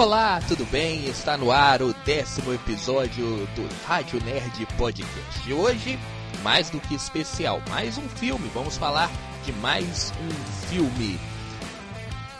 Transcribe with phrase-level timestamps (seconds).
[0.00, 1.04] Olá, tudo bem?
[1.04, 5.46] Está no ar o décimo episódio do Rádio Nerd Podcast.
[5.46, 5.98] E hoje,
[6.42, 8.50] mais do que especial, mais um filme.
[8.54, 9.10] Vamos falar
[9.44, 11.20] de mais um filme.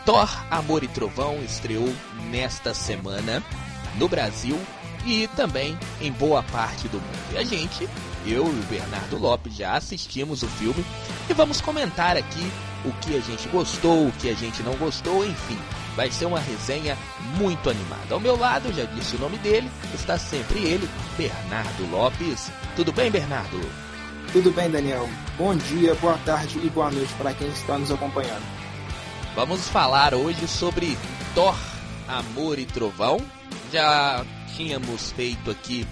[0.03, 1.87] Thor, Amor e Trovão estreou
[2.31, 3.43] nesta semana
[3.95, 4.59] no Brasil
[5.05, 7.33] e também em boa parte do mundo.
[7.33, 7.87] E a gente,
[8.25, 10.83] eu e o Bernardo Lopes, já assistimos o filme
[11.29, 12.51] e vamos comentar aqui
[12.83, 15.59] o que a gente gostou, o que a gente não gostou, enfim.
[15.95, 16.97] Vai ser uma resenha
[17.37, 18.13] muito animada.
[18.13, 22.51] Ao meu lado, já disse o nome dele, está sempre ele, Bernardo Lopes.
[22.75, 23.59] Tudo bem, Bernardo?
[24.31, 25.09] Tudo bem, Daniel.
[25.37, 28.43] Bom dia, boa tarde e boa noite para quem está nos acompanhando.
[29.35, 30.97] Vamos falar hoje sobre
[31.35, 31.57] Thor,
[32.07, 33.19] Amor e Trovão.
[33.71, 35.85] Já tínhamos feito aqui,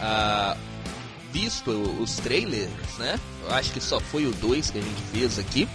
[0.00, 0.58] uh,
[1.32, 3.18] visto os trailers, né?
[3.44, 5.68] Eu acho que só foi o 2 que a gente fez aqui.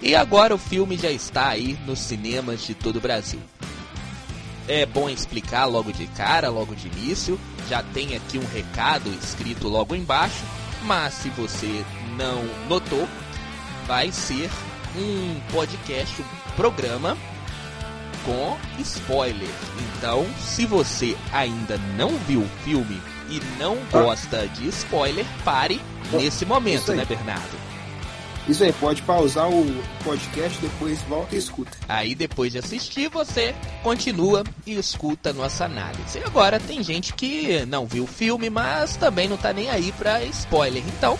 [0.00, 3.40] E agora o filme já está aí nos cinemas de todo o Brasil.
[4.66, 7.38] É bom explicar logo de cara, logo de início.
[7.68, 10.42] Já tem aqui um recado escrito logo embaixo,
[10.82, 11.84] mas se você
[12.16, 13.08] não notou,
[13.86, 14.50] vai ser
[14.96, 17.16] um podcast, um programa
[18.24, 19.48] com spoiler.
[19.96, 25.80] Então, se você ainda não viu o filme e não gosta de spoiler, pare
[26.12, 27.73] nesse momento, né, Bernardo?
[28.46, 29.64] Isso aí, pode pausar o
[30.04, 31.72] podcast, depois volta e escuta.
[31.88, 36.18] Aí depois de assistir, você continua e escuta a nossa análise.
[36.18, 39.90] E agora tem gente que não viu o filme, mas também não tá nem aí
[39.92, 40.82] pra spoiler.
[40.86, 41.18] Então,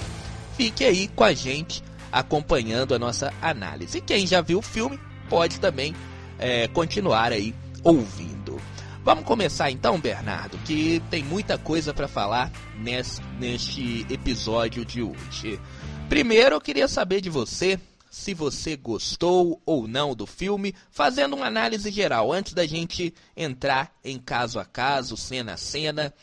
[0.55, 3.99] fique aí com a gente acompanhando a nossa análise.
[3.99, 5.95] E quem já viu o filme pode também
[6.39, 8.61] é, continuar aí ouvindo.
[9.03, 15.61] Vamos começar então, Bernardo, que tem muita coisa para falar nesse, neste episódio de hoje.
[16.15, 17.77] Primeiro, eu queria saber de você
[18.09, 23.93] se você gostou ou não do filme, fazendo uma análise geral, antes da gente entrar
[24.05, 26.15] em caso a caso, cena a cena.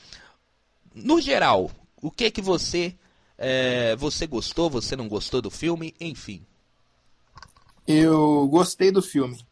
[0.96, 1.70] No geral,
[2.02, 2.96] o que que você
[3.38, 6.42] é, você gostou, você não gostou do filme, enfim.
[7.86, 9.46] Eu gostei do filme.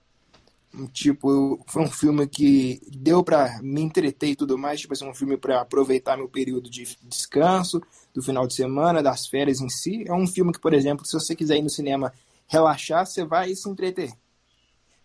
[0.93, 5.13] Tipo, foi um filme que deu para me entreter e tudo mais, tipo assim, um
[5.13, 7.81] filme para aproveitar meu período de descanso,
[8.13, 10.03] do final de semana, das férias em si.
[10.07, 12.13] É um filme que, por exemplo, se você quiser ir no cinema
[12.47, 14.13] relaxar, você vai se entreter.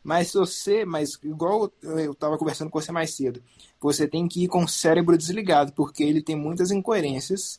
[0.02, 3.42] Mas se você, mas igual eu estava conversando com você mais cedo,
[3.80, 7.58] você tem que ir com o cérebro desligado, porque ele tem muitas incoerências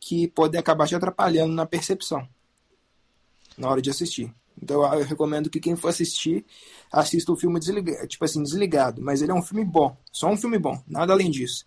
[0.00, 2.28] que podem acabar te atrapalhando na percepção
[3.56, 4.34] na hora de assistir.
[4.60, 6.44] Então eu recomendo que quem for assistir,
[6.90, 9.02] assista o filme desligado, tipo assim, desligado.
[9.02, 11.66] Mas ele é um filme bom, só um filme bom, nada além disso.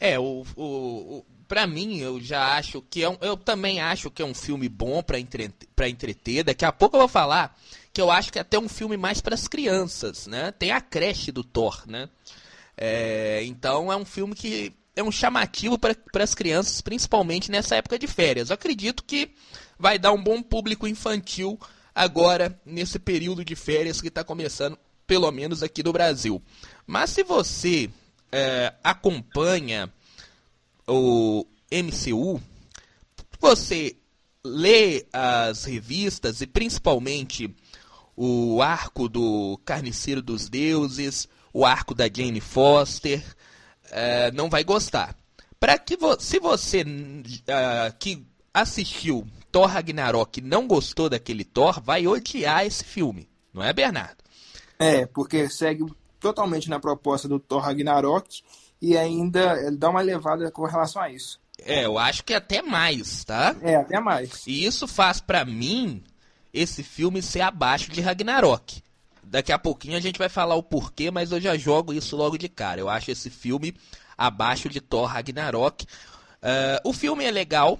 [0.00, 4.22] É, o, o, para mim, eu já acho que é um, eu também acho que
[4.22, 6.44] é um filme bom para entreter, pra entreter.
[6.44, 7.58] Daqui a pouco eu vou falar
[7.92, 10.52] que eu acho que é até um filme mais para as crianças, né?
[10.52, 12.08] Tem a creche do Thor, né?
[12.76, 17.98] É, então é um filme que é um chamativo para as crianças, principalmente nessa época
[17.98, 18.50] de férias.
[18.50, 19.30] Eu acredito que
[19.78, 21.58] vai dar um bom público infantil
[21.98, 26.40] agora nesse período de férias que está começando, pelo menos aqui no Brasil.
[26.86, 27.90] Mas se você
[28.30, 29.92] é, acompanha
[30.86, 32.40] o MCU,
[33.40, 33.96] você
[34.44, 37.52] lê as revistas e principalmente
[38.16, 43.20] o arco do Carniceiro dos Deuses, o arco da Jane Foster,
[43.86, 45.16] uh, não vai gostar.
[45.58, 52.06] Para que vo se você uh, que assistiu Thor Ragnarok não gostou daquele Thor, vai
[52.06, 54.16] odiar esse filme, não é, Bernardo?
[54.78, 55.84] É, porque segue
[56.20, 58.42] totalmente na proposta do Thor Ragnarok
[58.80, 61.40] e ainda dá uma levada com relação a isso.
[61.64, 63.56] É, eu acho que até mais, tá?
[63.60, 64.46] É, até mais.
[64.46, 66.04] E isso faz para mim
[66.52, 68.82] esse filme ser abaixo de Ragnarok.
[69.22, 72.38] Daqui a pouquinho a gente vai falar o porquê, mas eu já jogo isso logo
[72.38, 72.80] de cara.
[72.80, 73.74] Eu acho esse filme
[74.16, 75.84] abaixo de Thor Ragnarok.
[75.84, 77.78] Uh, o filme é legal,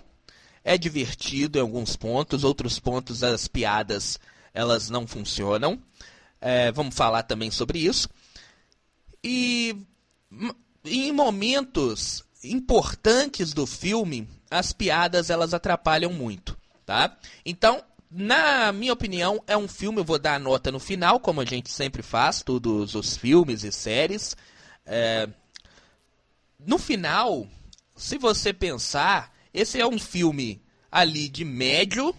[0.65, 4.19] é divertido em alguns pontos, outros pontos as piadas
[4.53, 5.75] elas não funcionam.
[5.75, 8.09] Uh, vamos falar também sobre isso.
[9.23, 9.77] E
[10.85, 16.57] em momentos importantes do filme, as piadas elas atrapalham muito,
[16.87, 17.17] tá?
[17.45, 21.41] Então, na minha opinião, é um filme, eu vou dar a nota no final, como
[21.41, 24.37] a gente sempre faz, todos os filmes e séries.
[24.87, 25.29] É...
[26.59, 27.47] No final,
[27.95, 30.61] se você pensar, esse é um filme
[30.91, 32.15] ali de médio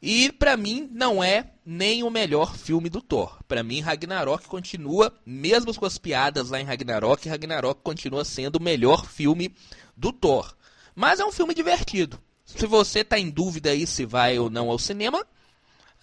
[0.00, 3.42] e para mim não é nem o melhor filme do Thor.
[3.48, 8.62] Para mim, Ragnarok continua, mesmo com as piadas lá em Ragnarok, Ragnarok continua sendo o
[8.62, 9.52] melhor filme
[9.96, 10.54] do Thor.
[10.94, 12.20] Mas é um filme divertido.
[12.44, 15.26] Se você tá em dúvida aí se vai ou não ao cinema,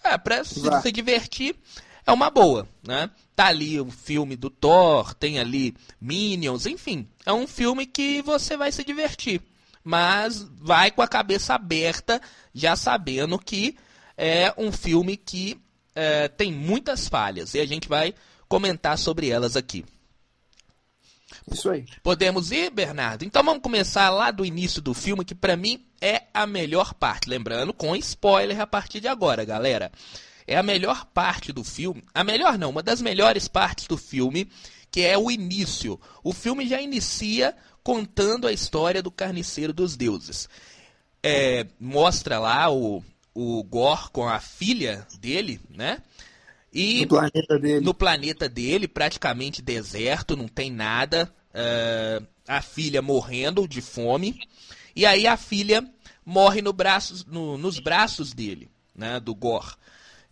[0.04, 1.56] é, pra se, se divertir,
[2.06, 3.10] é uma boa, né?
[3.34, 7.08] Tá ali o filme do Thor, tem ali Minions, enfim.
[7.24, 9.40] É um filme que você vai se divertir.
[9.84, 12.20] Mas vai com a cabeça aberta,
[12.54, 13.76] já sabendo que
[14.16, 15.60] é um filme que
[15.94, 17.54] é, tem muitas falhas.
[17.54, 18.14] E a gente vai
[18.48, 19.84] comentar sobre elas aqui.
[21.52, 21.84] Isso aí.
[22.02, 23.24] Podemos ir, Bernardo?
[23.24, 27.28] Então vamos começar lá do início do filme, que para mim é a melhor parte.
[27.28, 29.92] Lembrando, com spoiler a partir de agora, galera
[30.46, 32.02] é a melhor parte do filme.
[32.14, 34.48] A melhor não, uma das melhores partes do filme,
[34.90, 36.00] que é o início.
[36.22, 40.48] O filme já inicia contando a história do carniceiro dos deuses.
[41.22, 43.04] É, mostra lá o,
[43.34, 46.02] o Gor com a filha dele, né?
[46.72, 47.80] E no planeta dele.
[47.84, 51.32] No planeta dele, praticamente deserto, não tem nada.
[51.50, 54.40] Uh, a filha morrendo de fome.
[54.96, 55.88] E aí a filha
[56.24, 59.20] morre no braços, no, nos braços dele, né?
[59.20, 59.76] Do Gor.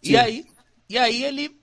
[0.02, 0.44] E aí,
[0.88, 1.56] e aí ele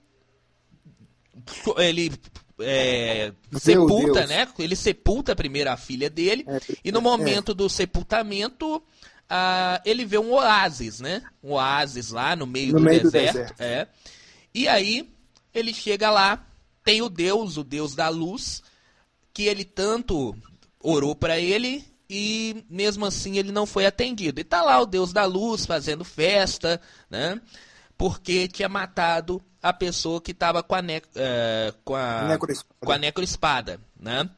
[1.78, 2.12] ele
[2.60, 4.30] é, sepulta, Deus.
[4.30, 4.48] né?
[4.60, 7.56] Ele sepulta primeiro a filha dele é, e no momento é.
[7.56, 8.82] do sepultamento
[9.30, 11.22] ah, ele vê um oásis, né?
[11.44, 13.62] Um oásis lá no meio, no do, meio deserto, do deserto.
[13.62, 13.88] É.
[14.54, 15.08] E aí
[15.54, 16.46] ele chega lá,
[16.84, 18.64] tem o Deus, o Deus da luz,
[19.32, 20.36] que ele tanto
[20.80, 24.42] orou para ele e mesmo assim ele não foi atendido.
[24.42, 27.40] E tá lá o Deus da luz fazendo festa, né?
[28.00, 32.38] Porque tinha matado a pessoa que estava com a, ne uh, com a,
[32.80, 34.30] com a necroespada, né?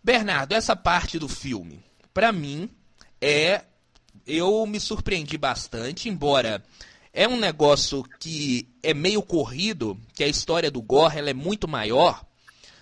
[0.00, 1.84] Bernardo, essa parte do filme,
[2.14, 2.70] para mim,
[3.20, 3.64] é
[4.24, 6.62] eu me surpreendi bastante, embora
[7.12, 11.66] é um negócio que é meio corrido, que a história do Gore ela é muito
[11.66, 12.24] maior,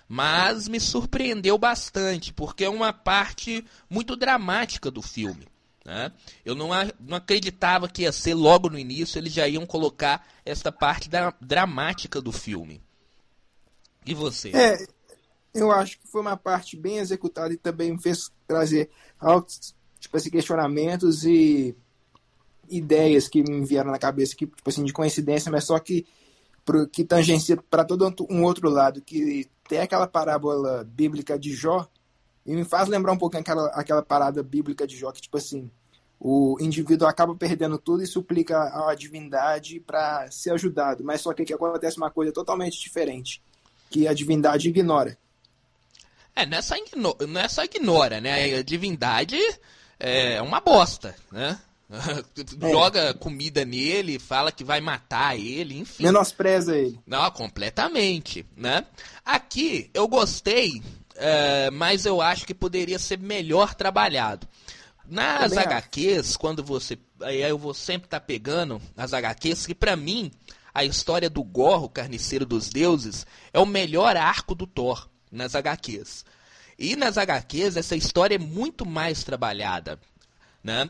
[0.06, 5.49] mas me surpreendeu bastante, porque é uma parte muito dramática do filme.
[5.88, 6.12] Né?
[6.44, 6.69] Eu não,
[7.00, 11.32] não acreditava que ia ser logo no início, eles já iam colocar esta parte da,
[11.40, 12.82] dramática do filme.
[14.05, 14.50] E você?
[14.55, 14.76] É,
[15.55, 20.14] eu acho que foi uma parte bem executada e também me fez trazer altos tipo
[20.14, 21.75] assim, questionamentos e
[22.69, 26.06] ideias que me vieram na cabeça que tipo assim de coincidência, mas só que
[26.93, 31.88] que tangencia para todo um outro lado, que tem aquela parábola bíblica de Jó
[32.44, 35.70] e me faz lembrar um pouquinho aquela, aquela parada bíblica de Jó, que tipo assim,
[36.20, 41.05] o indivíduo acaba perdendo tudo e suplica a divindade para ser ajudado.
[41.05, 43.41] Mas só que aqui acontece uma coisa totalmente diferente,
[43.88, 45.17] que a divindade ignora.
[46.35, 46.76] É, nessa,
[47.29, 48.59] nessa ignora, né?
[48.59, 49.38] A divindade
[49.99, 51.59] é uma bosta, né?
[51.91, 52.71] É.
[52.71, 56.03] Joga comida nele, fala que vai matar ele, enfim.
[56.03, 57.00] Menospreza ele.
[57.06, 58.85] Não, completamente, né?
[59.25, 60.82] Aqui eu gostei,
[61.17, 64.47] é, mas eu acho que poderia ser melhor trabalhado.
[65.09, 66.39] Nas Também HQs, acho.
[66.39, 66.99] quando você.
[67.23, 70.31] Aí eu vou sempre estar tá pegando as HQs, que para mim,
[70.75, 76.25] a história do Gorro, Carniceiro dos Deuses, é o melhor arco do Thor nas HQs.
[76.79, 79.99] E nas HQs, essa história é muito mais trabalhada.
[80.63, 80.89] Né?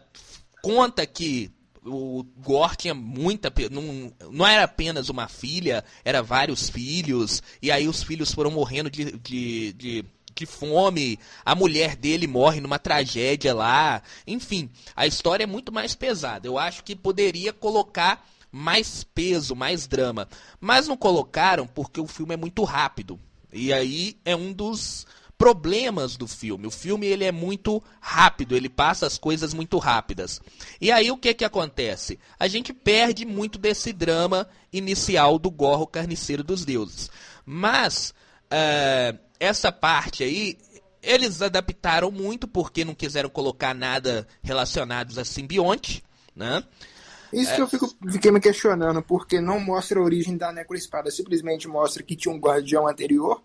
[0.61, 1.51] Conta que
[1.85, 3.53] o Gore tinha muita.
[3.71, 7.43] Não, não era apenas uma filha, era vários filhos.
[7.63, 10.05] E aí os filhos foram morrendo de, de, de
[10.39, 14.03] de fome, a mulher dele morre numa tragédia lá.
[14.27, 16.47] Enfim, a história é muito mais pesada.
[16.47, 20.29] Eu acho que poderia colocar mais peso, mais drama.
[20.61, 23.19] Mas não colocaram porque o filme é muito rápido.
[23.53, 25.07] E aí é um dos
[25.39, 26.67] problemas do filme.
[26.67, 30.41] O filme ele é muito rápido, ele passa as coisas muito rápidas.
[30.81, 32.19] E aí o que que acontece?
[32.39, 37.09] A gente perde muito desse drama inicial do Gorro Carniceiro dos Deuses.
[37.47, 38.13] Mas
[38.53, 40.59] uh, essa parte aí,
[41.03, 46.03] eles adaptaram muito porque não quiseram colocar nada relacionado a simbionte,
[46.35, 46.63] né?
[47.33, 47.57] Isso é...
[47.57, 52.03] que eu fico, fiquei me questionando, porque não mostra a origem da Necroespada, simplesmente mostra
[52.03, 53.43] que tinha um guardião anterior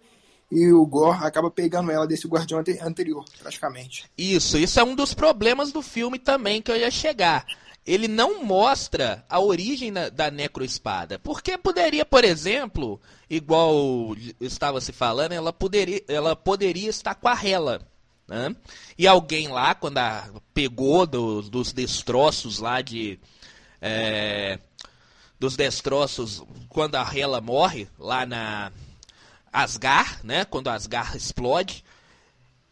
[0.51, 4.05] e o Gor acaba pegando ela desse guardião anterior, praticamente.
[4.17, 7.45] Isso, isso é um dos problemas do filme também que eu ia chegar
[7.86, 11.20] ele não mostra a origem da, da necroespada.
[11.20, 13.00] Porque poderia, por exemplo,
[13.30, 17.82] igual estava se falando, ela poderia, ela poderia estar com a Hela.
[18.28, 18.56] Né?
[18.98, 23.20] E alguém lá, quando a, pegou do, dos destroços lá de.
[23.82, 24.60] É,
[25.38, 28.72] dos destroços, quando a Hela morre lá na
[29.52, 30.46] Asgar, né?
[30.46, 31.84] Quando Asgar explode,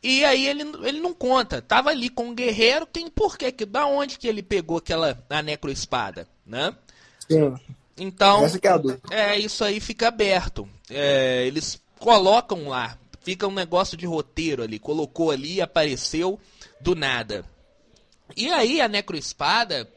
[0.03, 1.61] e aí ele, ele não conta.
[1.61, 3.51] Tava ali com um guerreiro, tem por quê?
[3.51, 6.75] Que, da onde que ele pegou aquela a necroespada, né?
[7.29, 7.55] Sim.
[7.97, 8.43] Então,
[9.11, 10.67] é, é, isso aí fica aberto.
[10.89, 16.39] É, eles colocam lá, fica um negócio de roteiro ali, colocou ali, apareceu
[16.79, 17.45] do nada.
[18.35, 19.87] E aí a necroespada,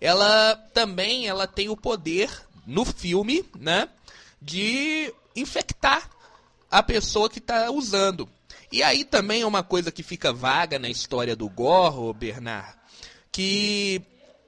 [0.00, 2.30] ela também ela tem o poder
[2.66, 3.88] no filme, né,
[4.40, 6.10] de infectar
[6.70, 8.28] a pessoa que está usando.
[8.72, 12.74] E aí também é uma coisa que fica vaga na história do Gorro, Bernard,
[13.30, 14.00] que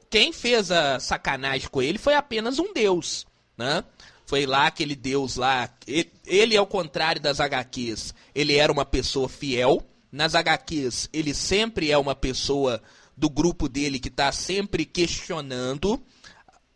[0.08, 3.84] quem fez a sacanagem com ele foi apenas um deus, né?
[4.24, 9.28] Foi lá aquele deus lá, ele, ele ao contrário das HQs, ele era uma pessoa
[9.28, 9.86] fiel.
[10.10, 12.80] Nas HQs, ele sempre é uma pessoa
[13.16, 16.02] do grupo dele que está sempre questionando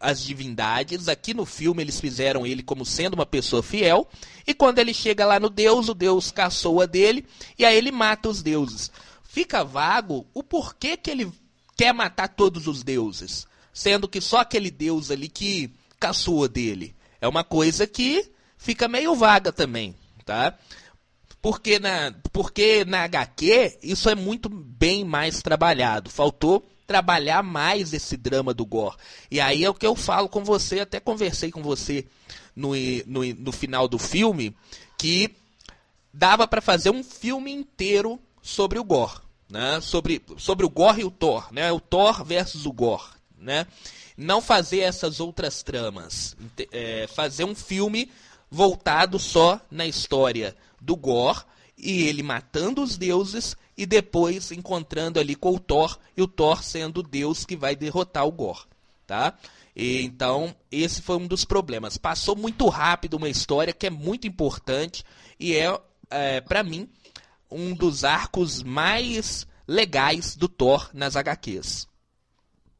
[0.00, 1.09] as divindades.
[1.09, 4.09] Aqui no filme eles fizeram ele como sendo uma pessoa fiel.
[4.47, 7.26] E quando ele chega lá no Deus, o Deus caçoa dele
[7.59, 8.90] e aí ele mata os deuses.
[9.25, 11.33] Fica vago o porquê que ele
[11.76, 16.95] quer matar todos os deuses, sendo que só aquele Deus ali que caçoa dele.
[17.21, 20.57] É uma coisa que fica meio vaga também, tá?
[21.40, 26.11] Porque na, porque na HQ isso é muito bem mais trabalhado.
[26.11, 28.97] Faltou trabalhar mais esse drama do Gore.
[29.30, 32.07] E aí é o que eu falo com você, até conversei com você
[32.57, 32.71] no,
[33.07, 34.57] no, no final do filme,
[34.97, 35.37] que
[36.12, 39.21] dava para fazer um filme inteiro sobre o Gore.
[39.50, 39.83] Né?
[39.83, 41.52] Sobre, sobre o Gore e o Thor.
[41.52, 41.71] Né?
[41.71, 43.04] O Thor versus o Gore.
[43.38, 43.66] Né?
[44.16, 46.35] Não fazer essas outras tramas.
[46.73, 48.11] É, fazer um filme
[48.50, 51.42] voltado só na história do Gore
[51.76, 56.64] e ele matando os deuses e depois encontrando ali com o Thor e o Thor
[56.64, 58.64] sendo deus que vai derrotar o Gore,
[59.06, 59.38] tá?
[59.75, 61.97] E, então, esse foi um dos problemas.
[61.97, 65.04] Passou muito rápido uma história que é muito importante
[65.38, 65.80] e é,
[66.11, 66.90] é para mim,
[67.49, 71.87] um dos arcos mais legais do Thor nas HQs.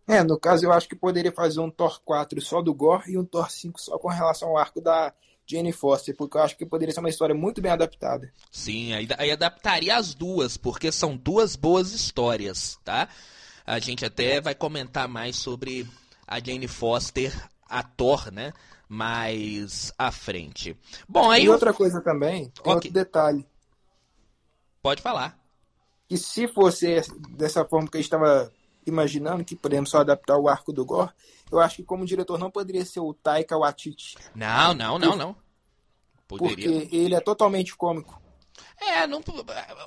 [0.09, 3.19] É, no caso eu acho que poderia fazer um Thor 4 só do Gore e
[3.19, 5.15] um Thor 5 só com relação ao arco da
[5.49, 8.31] Jane Foster, porque eu acho que poderia ser uma história muito bem adaptada.
[8.51, 13.09] Sim, aí, aí adaptaria as duas, porque são duas boas histórias, tá?
[13.65, 15.89] A gente até vai comentar mais sobre
[16.27, 17.33] a Jane Foster,
[17.67, 18.53] a Thor, né?
[18.89, 20.77] Mais à frente.
[21.09, 21.45] Bom, aí.
[21.45, 22.73] E outra coisa também, okay.
[22.73, 23.47] outro detalhe.
[24.83, 25.39] Pode falar.
[26.07, 28.53] Que se fosse dessa forma que a gente estava
[28.87, 31.11] imaginando, que podemos só adaptar o arco do Gore,
[31.51, 34.17] eu acho que como diretor não poderia ser o Taika Waititi.
[34.35, 35.37] Não, não, não, não.
[36.27, 36.81] Poderia.
[36.81, 38.21] Porque ele é totalmente cômico.
[38.81, 39.23] É, não,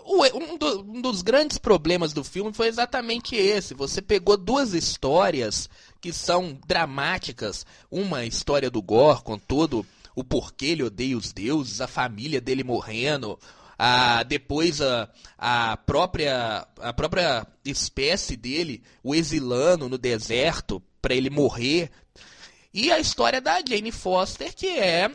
[0.06, 3.74] um, do, um, dos grandes problemas do filme foi exatamente esse.
[3.74, 7.66] Você pegou duas histórias que são dramáticas.
[7.90, 12.64] Uma história do Gore, com todo o porquê ele odeia os deuses, a família dele
[12.64, 13.40] morrendo,
[13.78, 21.30] a, depois a, a, própria, a própria espécie dele, o exilando no deserto, para ele
[21.30, 21.90] morrer.
[22.74, 25.12] E a história da Jane Foster, que é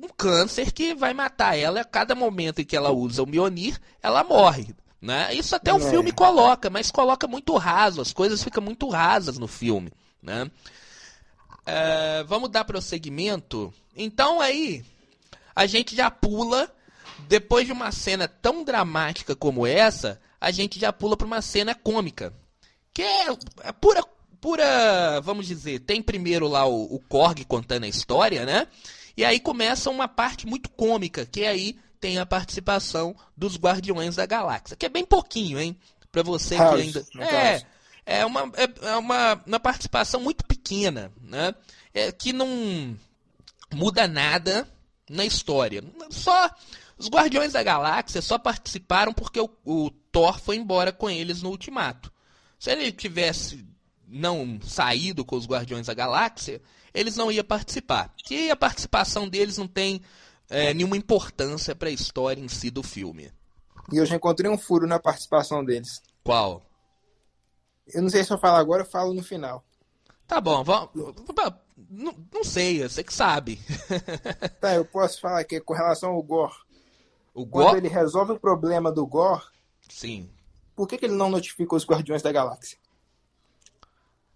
[0.00, 3.80] um câncer que vai matar ela a cada momento em que ela usa o Mionir,
[4.02, 4.74] ela morre.
[5.00, 5.32] Né?
[5.34, 5.74] Isso até é.
[5.74, 9.92] o filme coloca, mas coloca muito raso, as coisas ficam muito rasas no filme.
[10.22, 10.50] Né?
[11.64, 13.72] É, vamos dar prosseguimento.
[13.94, 14.84] Então aí,
[15.54, 16.72] a gente já pula,
[17.28, 21.74] depois de uma cena tão dramática como essa, a gente já pula para uma cena
[21.74, 22.32] cômica.
[22.92, 23.26] Que é,
[23.62, 24.02] é pura
[24.40, 28.66] pura, vamos dizer, tem primeiro lá o, o Korg contando a história, né?
[29.16, 34.26] E aí começa uma parte muito cômica, que aí tem a participação dos Guardiões da
[34.26, 35.76] Galáxia, que é bem pouquinho, hein?
[36.12, 37.06] Pra você House, que ainda.
[37.18, 37.62] É,
[38.06, 41.54] é, uma, é, é uma, uma participação muito pequena, né?
[41.92, 42.96] É, que não
[43.72, 44.68] muda nada
[45.10, 45.82] na história.
[46.10, 46.50] Só
[46.96, 51.50] os Guardiões da Galáxia só participaram porque o, o Thor foi embora com eles no
[51.50, 52.12] Ultimato.
[52.58, 53.64] Se ele tivesse
[54.08, 56.62] não saído com os Guardiões da Galáxia,
[56.94, 58.12] eles não iam participar.
[58.30, 60.00] E a participação deles não tem
[60.48, 63.30] é, nenhuma importância para a história em si do filme.
[63.92, 66.02] E eu já encontrei um furo na participação deles.
[66.24, 66.62] Qual?
[67.86, 69.64] Eu não sei se eu falo agora, eu falo no final.
[70.26, 70.90] Tá bom, vamos.
[71.88, 73.58] Não, não sei, você que sabe.
[74.60, 76.52] tá, eu posso falar que com relação ao Gore.
[77.32, 77.66] O Gore...
[77.66, 79.44] Quando ele resolve o problema do Gore.
[79.88, 80.30] Sim.
[80.76, 82.78] Por que, que ele não notifica os Guardiões da Galáxia?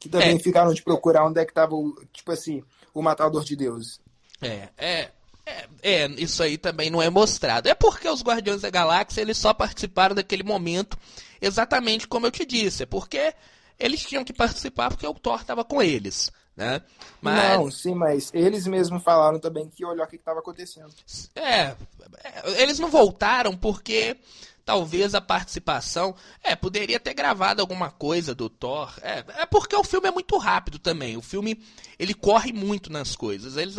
[0.03, 0.39] Que também é.
[0.41, 2.61] ficaram de procurar onde é que tava, o, tipo assim,
[2.93, 4.01] o matador de deuses.
[4.41, 5.11] É, é,
[5.47, 7.69] é, é, isso aí também não é mostrado.
[7.69, 10.99] É porque os Guardiões da Galáxia eles só participaram daquele momento
[11.41, 12.83] exatamente como eu te disse.
[12.83, 13.33] É porque
[13.79, 16.33] eles tinham que participar porque o Thor estava com eles.
[16.57, 16.83] Né?
[17.21, 17.57] Mas...
[17.57, 20.93] Não, sim, mas eles mesmos falaram também que olhou o que estava acontecendo.
[21.37, 21.77] É,
[22.25, 24.17] é, eles não voltaram porque
[24.65, 26.15] talvez a participação.
[26.43, 28.93] É, poderia ter gravado alguma coisa do Thor.
[29.03, 31.17] É, é porque o filme é muito rápido também.
[31.17, 31.63] O filme
[31.99, 33.57] ele corre muito nas coisas.
[33.57, 33.77] Eles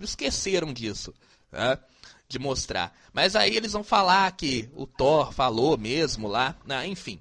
[0.00, 1.14] esqueceram disso,
[1.50, 1.78] né?
[2.28, 2.94] de mostrar.
[3.12, 6.86] Mas aí eles vão falar que o Thor falou mesmo lá, né?
[6.86, 7.18] enfim.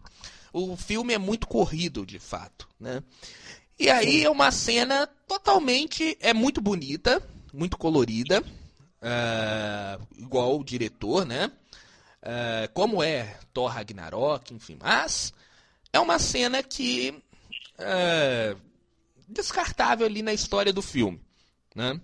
[0.52, 3.02] O filme é muito corrido, de fato, né?
[3.80, 7.22] E aí é uma cena totalmente é muito bonita,
[7.54, 11.52] muito colorida, uh, igual o diretor, né?
[12.28, 14.78] Uh, como é Thor Ragnarok, enfim.
[14.82, 15.34] Mas
[15.94, 17.24] é uma cena que
[17.80, 18.60] uh,
[19.30, 21.22] descartável ali na história do filme,
[21.74, 22.02] né?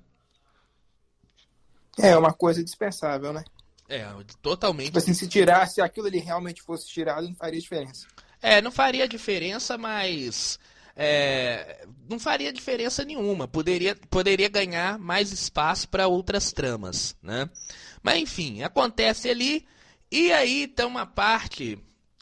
[2.00, 3.44] É uma coisa dispensável, né?
[3.90, 4.08] É,
[4.42, 4.88] totalmente.
[4.88, 8.08] Tipo assim, se tirasse, se aquilo ali realmente fosse tirado, não faria diferença.
[8.42, 10.58] É, não faria diferença, mas
[10.96, 13.46] é, não faria diferença nenhuma.
[13.46, 17.50] Poderia, poderia ganhar mais espaço para outras tramas, né?
[18.02, 19.68] Mas enfim, acontece ali.
[20.14, 21.76] E aí tem uma parte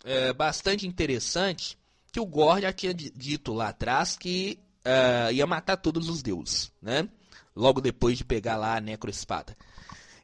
[0.06, 1.78] é, bastante interessante
[2.10, 6.72] que o Gore já tinha dito lá atrás que uh, ia matar todos os deuses,
[6.82, 7.10] né?
[7.54, 9.58] Logo depois de pegar lá a necroespada.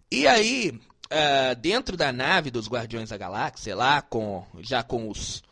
[0.10, 0.80] E aí,
[1.12, 5.44] uh, dentro da nave dos Guardiões da Galáxia, lá com já com os,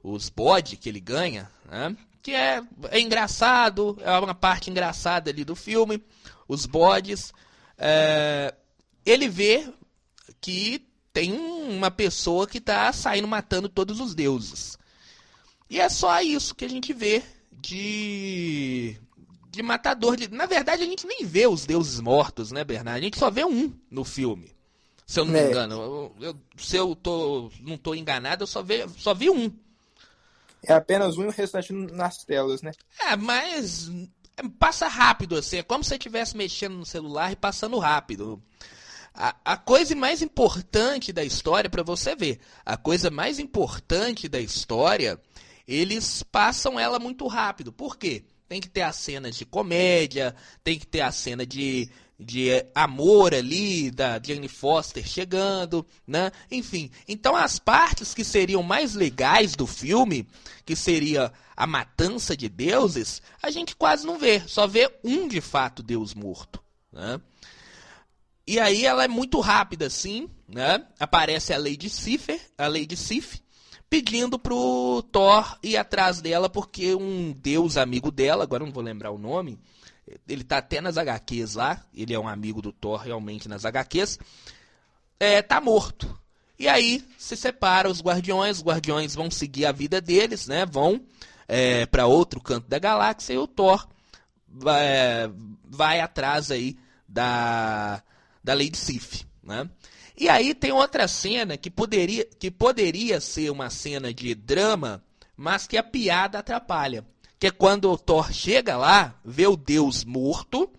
[0.00, 1.96] os bode que ele ganha, né?
[2.22, 2.62] que é,
[2.92, 6.00] é engraçado, é uma parte engraçada ali do filme,
[6.46, 7.30] os bodes.
[7.30, 8.54] Uh,
[9.04, 9.68] ele vê
[10.40, 14.76] que tem uma pessoa que está saindo matando todos os deuses.
[15.70, 18.98] E é só isso que a gente vê de
[19.48, 20.28] de matador de.
[20.28, 22.98] Na verdade, a gente nem vê os deuses mortos, né, Bernardo?
[22.98, 24.52] A gente só vê um no filme.
[25.06, 25.44] Se eu não é.
[25.44, 25.74] me engano.
[25.74, 29.52] Eu, eu, se eu tô, não estou enganado, eu só vi, só vi um.
[30.64, 32.72] É apenas um e o restante nas telas, né?
[32.98, 33.88] É, mas
[34.58, 35.58] passa rápido, assim.
[35.58, 38.42] É como se você estivesse mexendo no celular e passando rápido.
[39.14, 44.40] A, a coisa mais importante da história, para você ver, a coisa mais importante da
[44.40, 45.20] história
[45.66, 47.72] eles passam ela muito rápido.
[47.72, 48.24] Por quê?
[48.48, 53.34] Tem que ter as cenas de comédia, tem que ter a cena de, de amor
[53.34, 56.30] ali, da Jane Foster chegando, né?
[56.50, 60.28] Enfim, então as partes que seriam mais legais do filme,
[60.64, 65.40] que seria a matança de deuses, a gente quase não vê, só vê um de
[65.40, 66.62] fato deus morto,
[66.92, 67.18] né?
[68.46, 70.86] E aí ela é muito rápida assim, né?
[71.00, 72.28] Aparece a Lady Sif,
[72.58, 73.40] a Lady Sif,
[73.88, 79.10] pedindo pro Thor ir atrás dela porque um deus amigo dela, agora não vou lembrar
[79.10, 79.58] o nome,
[80.28, 84.18] ele tá até nas HQs lá, ele é um amigo do Thor realmente nas HQs,
[85.18, 86.20] é, tá morto.
[86.58, 90.66] E aí se separa os guardiões, os guardiões vão seguir a vida deles, né?
[90.66, 91.00] Vão
[91.48, 93.88] é, para outro canto da galáxia e o Thor
[94.46, 95.30] vai, é,
[95.64, 96.76] vai atrás aí
[97.08, 98.02] da,
[98.44, 99.68] da Lady Sif, né?
[100.16, 105.02] E aí tem outra cena que poderia, que poderia ser uma cena de drama,
[105.36, 107.04] mas que a piada atrapalha.
[107.40, 110.70] Que é quando o Thor chega lá, vê o deus morto,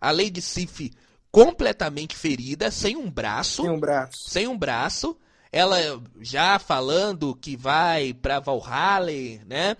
[0.00, 0.90] a Lady Sif
[1.30, 3.62] completamente ferida, sem um braço.
[3.62, 4.12] Sem um braço.
[4.28, 5.16] Sem um braço.
[5.52, 9.12] Ela já falando que vai para Valhalla,
[9.46, 9.76] né?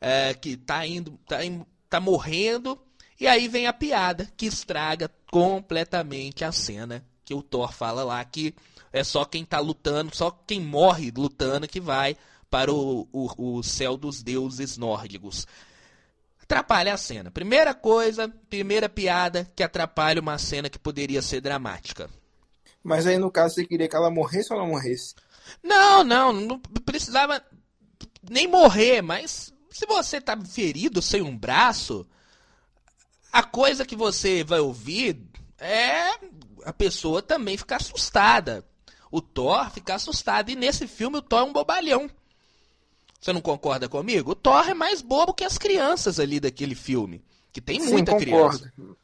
[0.00, 1.38] É, que tá indo, tá,
[1.90, 2.78] tá morrendo.
[3.20, 8.24] E aí vem a piada que estraga completamente a cena que o Thor fala lá
[8.24, 8.54] que
[8.92, 12.16] é só quem está lutando, só quem morre lutando que vai
[12.48, 15.46] para o, o, o céu dos deuses nórdicos.
[16.42, 17.30] Atrapalha a cena.
[17.30, 22.08] Primeira coisa, primeira piada que atrapalha uma cena que poderia ser dramática.
[22.82, 25.14] Mas aí no caso você queria que ela morresse ou não morresse?
[25.62, 27.42] Não, não, não precisava
[28.30, 32.06] nem morrer, mas se você tá ferido sem um braço,
[33.32, 35.20] a coisa que você vai ouvir
[35.58, 36.10] é
[36.64, 38.64] a pessoa também ficar assustada.
[39.10, 40.50] O Thor fica assustado.
[40.50, 42.10] E nesse filme o Thor é um bobalhão.
[43.20, 44.32] Você não concorda comigo?
[44.32, 47.24] O Thor é mais bobo que as crianças ali daquele filme.
[47.52, 48.70] Que tem Sim, muita concordo.
[48.70, 48.96] criança.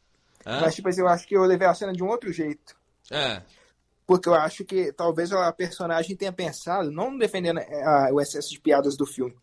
[0.45, 2.77] Mas, tipo assim, eu acho que eu levei a cena de um outro jeito.
[3.11, 3.43] É.
[4.07, 8.61] Porque eu acho que talvez a personagem tenha pensado, não defendendo a, o excesso de
[8.61, 9.35] piadas do filme,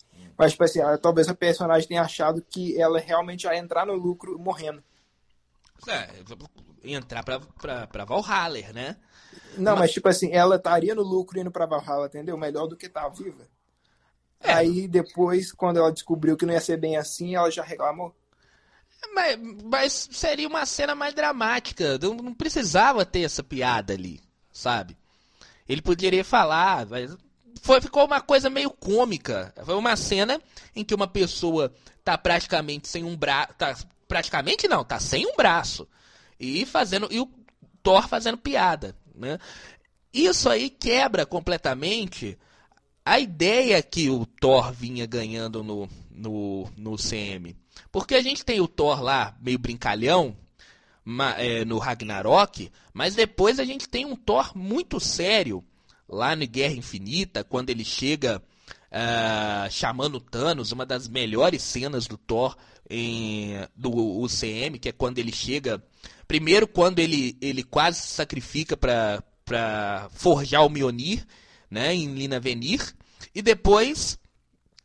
[0.41, 4.39] mas, tipo assim, talvez a personagem tenha achado que ela realmente ia entrar no lucro
[4.39, 4.83] morrendo.
[5.87, 6.09] É,
[6.83, 8.97] entrar pra, pra, pra Valhalla, né?
[9.55, 9.81] Não, mas...
[9.81, 9.91] mas...
[9.91, 12.35] tipo assim, ela estaria no lucro indo pra Valhalla, entendeu?
[12.39, 13.47] Melhor do que tá viva.
[14.39, 14.51] É.
[14.51, 18.11] Aí depois, quando ela descobriu que não ia ser bem assim, ela já reclamou.
[19.13, 21.99] Mas, mas seria uma cena mais dramática.
[21.99, 24.19] Não, não, precisava ter essa piada ali,
[24.51, 24.97] sabe?
[25.69, 27.15] Ele poderia falar, mas
[27.61, 29.53] foi, ficou uma coisa meio cômica.
[29.65, 30.41] Foi uma cena
[30.75, 33.53] em que uma pessoa tá praticamente sem um braço.
[33.57, 33.75] Tá,
[34.07, 35.87] praticamente não, tá sem um braço
[36.39, 37.29] e fazendo e o
[37.81, 39.39] Thor fazendo piada, né?
[40.13, 42.37] Isso aí quebra completamente
[43.05, 47.55] a ideia que o Thor vinha ganhando no, no, no CM.
[47.91, 50.35] Porque a gente tem o Thor lá, meio brincalhão,
[51.37, 55.63] é, no Ragnarok, mas depois a gente tem um Thor muito sério
[56.11, 58.43] lá no Guerra Infinita, quando ele chega
[58.91, 62.57] uh, chamando Thanos, uma das melhores cenas do Thor
[62.89, 65.81] em, do UCM, que é quando ele chega.
[66.27, 71.25] Primeiro, quando ele, ele quase se sacrifica para forjar o Mjolnir,
[71.69, 72.93] né, em Lina Venir.
[73.33, 74.19] E depois,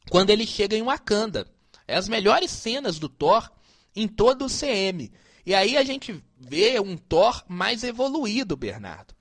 [0.09, 1.47] quando ele chega em Wakanda.
[1.89, 3.49] É as melhores cenas do Thor
[3.95, 5.13] em todo o CM.
[5.45, 9.15] E aí a gente vê um Thor mais evoluído, Bernardo.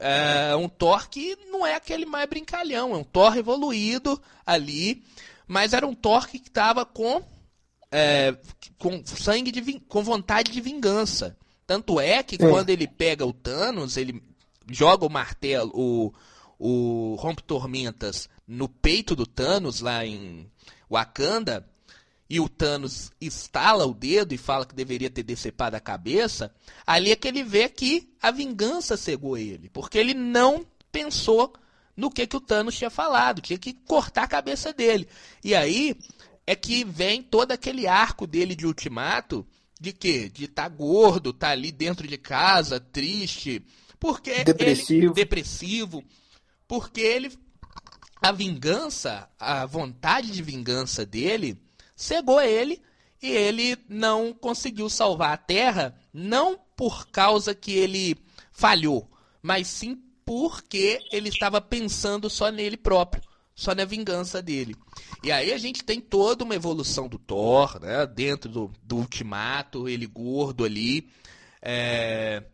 [0.00, 5.04] É um Thor que não é aquele mais brincalhão, é um Thor evoluído ali,
[5.46, 7.22] mas era um Thor que estava com,
[7.90, 8.36] é,
[8.78, 11.36] com sangue de com vontade de vingança.
[11.66, 12.38] Tanto é que é.
[12.38, 14.22] quando ele pega o Thanos, ele
[14.70, 16.14] joga o martelo, o,
[16.58, 20.50] o Rompe Tormentas no peito do Thanos lá em
[20.90, 21.68] Wakanda,
[22.30, 26.54] e o Thanos estala o dedo e fala que deveria ter decepado a cabeça,
[26.86, 31.54] ali é que ele vê que a vingança cegou ele, porque ele não pensou
[31.96, 35.08] no que, que o Thanos tinha falado, tinha que cortar a cabeça dele.
[35.42, 35.96] E aí
[36.46, 39.46] é que vem todo aquele arco dele de ultimato,
[39.80, 40.28] de quê?
[40.28, 43.64] De estar tá gordo, tá ali dentro de casa, triste,
[43.98, 45.06] porque depressivo.
[45.06, 46.04] Ele, depressivo,
[46.66, 47.32] porque ele
[48.20, 51.56] a vingança, a vontade de vingança dele
[51.98, 52.80] cegou ele
[53.20, 58.16] e ele não conseguiu salvar a Terra, não por causa que ele
[58.52, 59.10] falhou,
[59.42, 64.76] mas sim porque ele estava pensando só nele próprio, só na vingança dele.
[65.24, 69.88] E aí a gente tem toda uma evolução do Thor, né, dentro do, do Ultimato,
[69.88, 71.10] ele gordo ali,
[71.60, 72.44] é,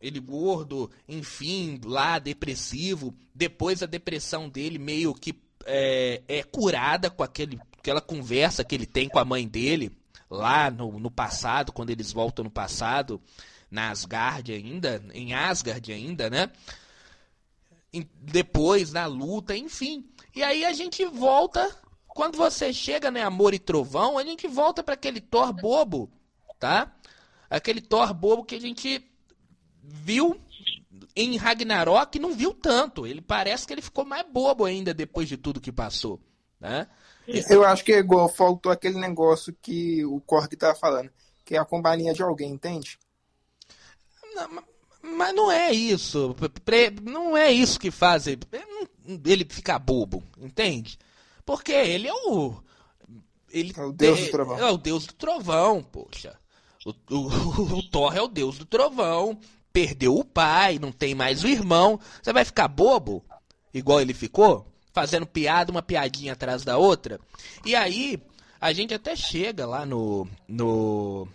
[0.00, 3.14] ele gordo, enfim, lá depressivo.
[3.34, 5.34] Depois a depressão dele meio que
[5.66, 9.90] é, é curada com aquele aquela conversa que ele tem com a mãe dele,
[10.30, 13.20] lá no, no passado, quando eles voltam no passado,
[13.70, 16.50] na Asgard ainda, em Asgard ainda, né?
[17.92, 20.08] E depois na luta, enfim.
[20.34, 21.74] E aí a gente volta,
[22.06, 26.10] quando você chega, né, Amor e Trovão, a gente volta para aquele Thor bobo,
[26.58, 26.94] tá?
[27.48, 29.04] Aquele Thor bobo que a gente
[29.82, 30.38] viu
[31.14, 33.06] em Ragnarok não viu tanto.
[33.06, 36.20] Ele parece que ele ficou mais bobo ainda depois de tudo que passou,
[36.58, 36.86] né?
[37.48, 41.10] Eu acho que é igual, faltou aquele negócio que o Korg tava falando,
[41.44, 42.98] que é a companhia de alguém, entende?
[44.34, 44.62] Não,
[45.02, 46.34] mas não é isso.
[47.02, 50.98] Não é isso que faz ele ficar bobo, entende?
[51.44, 52.54] Porque ele é o.
[53.50, 54.58] Ele é o deus é, do trovão.
[54.58, 56.38] É o deus do trovão, poxa.
[56.84, 59.38] O, o, o, Thor é o deus do trovão.
[59.72, 61.98] Perdeu o pai, não tem mais o irmão.
[62.22, 63.24] Você vai ficar bobo?
[63.72, 64.70] Igual ele ficou?
[64.92, 67.20] fazendo piada, uma piadinha atrás da outra.
[67.64, 68.20] E aí,
[68.60, 70.26] a gente até chega lá no.
[70.48, 71.28] no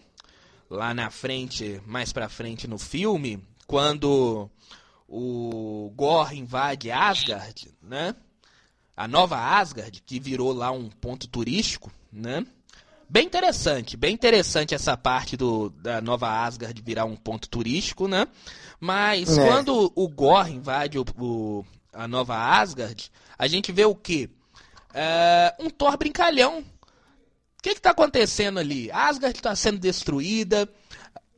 [0.70, 4.50] lá na frente, mais pra frente no filme, quando
[5.08, 8.16] o Gore invade Asgard, né?
[8.98, 12.46] A nova Asgard, que virou lá um ponto turístico, né?
[13.16, 18.28] Bem interessante, bem interessante essa parte do, da nova Asgard virar um ponto turístico, né?
[18.78, 19.48] Mas é.
[19.48, 24.30] quando o Gore invade o, o, a nova Asgard, a gente vê o quê?
[24.94, 26.60] É, um Thor brincalhão.
[26.60, 28.92] O que está acontecendo ali?
[28.92, 30.68] Asgard está sendo destruída.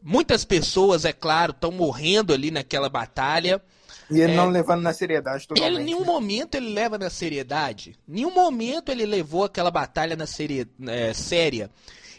[0.02, 3.62] Muitas pessoas, é claro, estão morrendo ali naquela batalha.
[4.10, 5.76] E ele é, não levando na seriedade totalmente.
[5.76, 6.06] Ele, em nenhum né?
[6.06, 7.98] momento ele leva na seriedade.
[8.08, 11.70] Nenhum momento ele levou aquela batalha na serie, é, séria.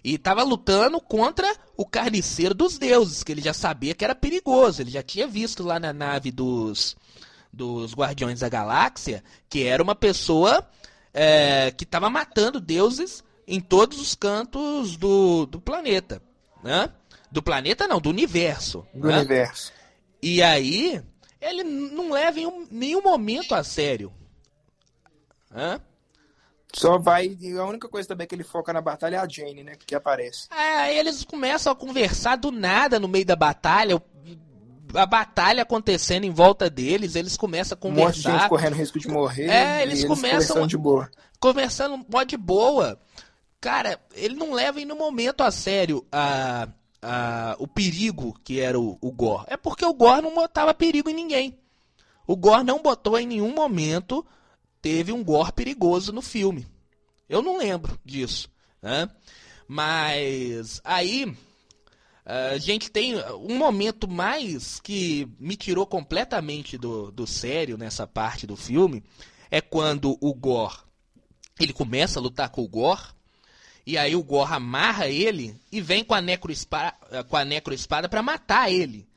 [0.05, 1.47] E estava lutando contra
[1.77, 4.83] o carniceiro dos deuses, que ele já sabia que era perigoso.
[4.83, 6.97] Ele já tinha visto lá na nave dos,
[7.53, 10.67] dos Guardiões da Galáxia, que era uma pessoa
[11.13, 16.23] é, que estava matando deuses em todos os cantos do, do planeta.
[16.63, 16.91] Né?
[17.31, 18.87] Do planeta não, do universo.
[18.95, 19.19] Do né?
[19.19, 19.73] universo.
[20.23, 21.03] E aí,
[21.41, 24.13] ele não leva em um, nenhum momento a sério.
[25.55, 25.81] Hã?
[26.73, 27.37] Só vai.
[27.59, 29.77] A única coisa também que ele foca na batalha é a Jane, né?
[29.77, 30.49] Que aparece.
[30.53, 34.01] É, aí eles começam a conversar do nada no meio da batalha
[34.95, 38.03] a batalha acontecendo em volta deles, eles começam a conversar.
[38.03, 39.49] Um monte de gente correndo risco de morrer.
[39.49, 40.31] É, eles, eles começam.
[40.31, 41.11] Conversando de boa.
[41.39, 42.99] Conversando mó de boa.
[43.61, 46.69] Cara, ele não leva em nenhum momento a sério a,
[47.03, 49.45] a, o perigo que era o, o Gore.
[49.49, 51.59] É porque o Gore não botava perigo em ninguém.
[52.27, 54.25] O Gore não botou em nenhum momento.
[54.81, 56.67] Teve um Gore perigoso no filme.
[57.29, 58.49] Eu não lembro disso.
[58.83, 59.09] Né?
[59.67, 61.37] Mas aí
[62.25, 68.47] a gente tem um momento mais que me tirou completamente do, do sério nessa parte
[68.47, 69.03] do filme.
[69.51, 70.77] É quando o Gore
[71.59, 73.03] ele começa a lutar com o Gore.
[73.89, 78.23] E aí o Gore amarra ele e vem com a necroespada, com a necroespada para
[78.23, 79.09] matar ele.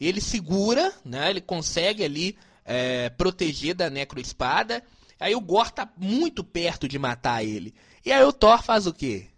[0.00, 1.30] Ele segura, né?
[1.30, 4.82] Ele consegue ali é, proteger da necroespada.
[5.20, 7.72] Aí o Gore tá muito perto de matar ele.
[8.04, 9.28] E aí o Thor faz o quê?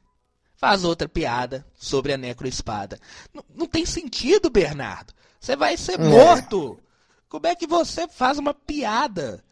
[0.57, 2.99] Faz outra piada sobre a necroespada.
[3.35, 5.13] Não, não tem sentido, Bernardo.
[5.39, 6.09] Você vai ser é.
[6.09, 6.81] morto.
[7.29, 9.45] Como é que você faz uma piada?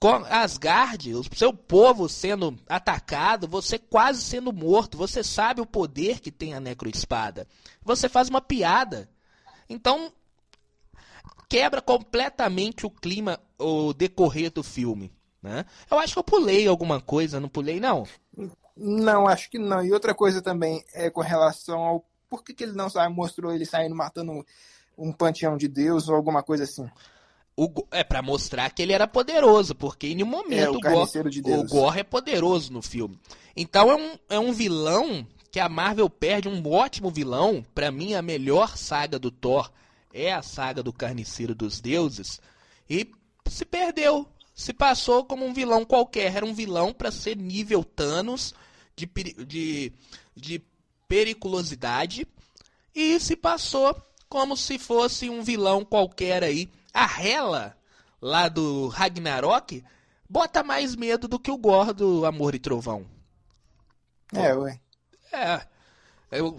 [0.00, 6.20] Com Asgard, o seu povo sendo atacado, você quase sendo morto, você sabe o poder
[6.20, 7.48] que tem a necroespada.
[7.82, 9.08] Você faz uma piada.
[9.68, 10.12] Então,
[11.48, 15.12] quebra completamente o clima, o decorrer do filme.
[15.42, 15.64] Né?
[15.90, 18.06] Eu acho que eu pulei alguma coisa, não pulei, não?
[18.76, 19.84] Não, acho que não.
[19.84, 23.52] E outra coisa também é com relação ao por que, que ele não sabe, mostrou
[23.52, 24.44] ele saindo matando
[24.96, 26.88] um panteão de Deus ou alguma coisa assim.
[27.60, 31.06] O, é para mostrar que ele era poderoso, porque em nenhum momento é, o, o,
[31.06, 33.18] Gore, de o Gore é poderoso no filme.
[33.56, 37.66] Então é um, é um vilão que a Marvel perde um ótimo vilão.
[37.74, 39.72] Para mim, a melhor saga do Thor
[40.14, 42.40] é a saga do Carniceiro dos Deuses.
[42.88, 43.10] E
[43.48, 44.28] se perdeu.
[44.54, 46.36] Se passou como um vilão qualquer.
[46.36, 48.54] Era um vilão para ser nível Thanos
[48.94, 49.06] de,
[49.44, 49.92] de,
[50.36, 50.62] de
[51.08, 52.24] periculosidade.
[52.94, 56.68] E se passou como se fosse um vilão qualquer aí.
[56.98, 57.76] A Hela,
[58.20, 59.84] lá do Ragnarok,
[60.28, 63.06] bota mais medo do que o Gore do Amor e Trovão.
[64.34, 64.80] É, ué.
[65.32, 65.64] É.
[66.32, 66.56] Eu,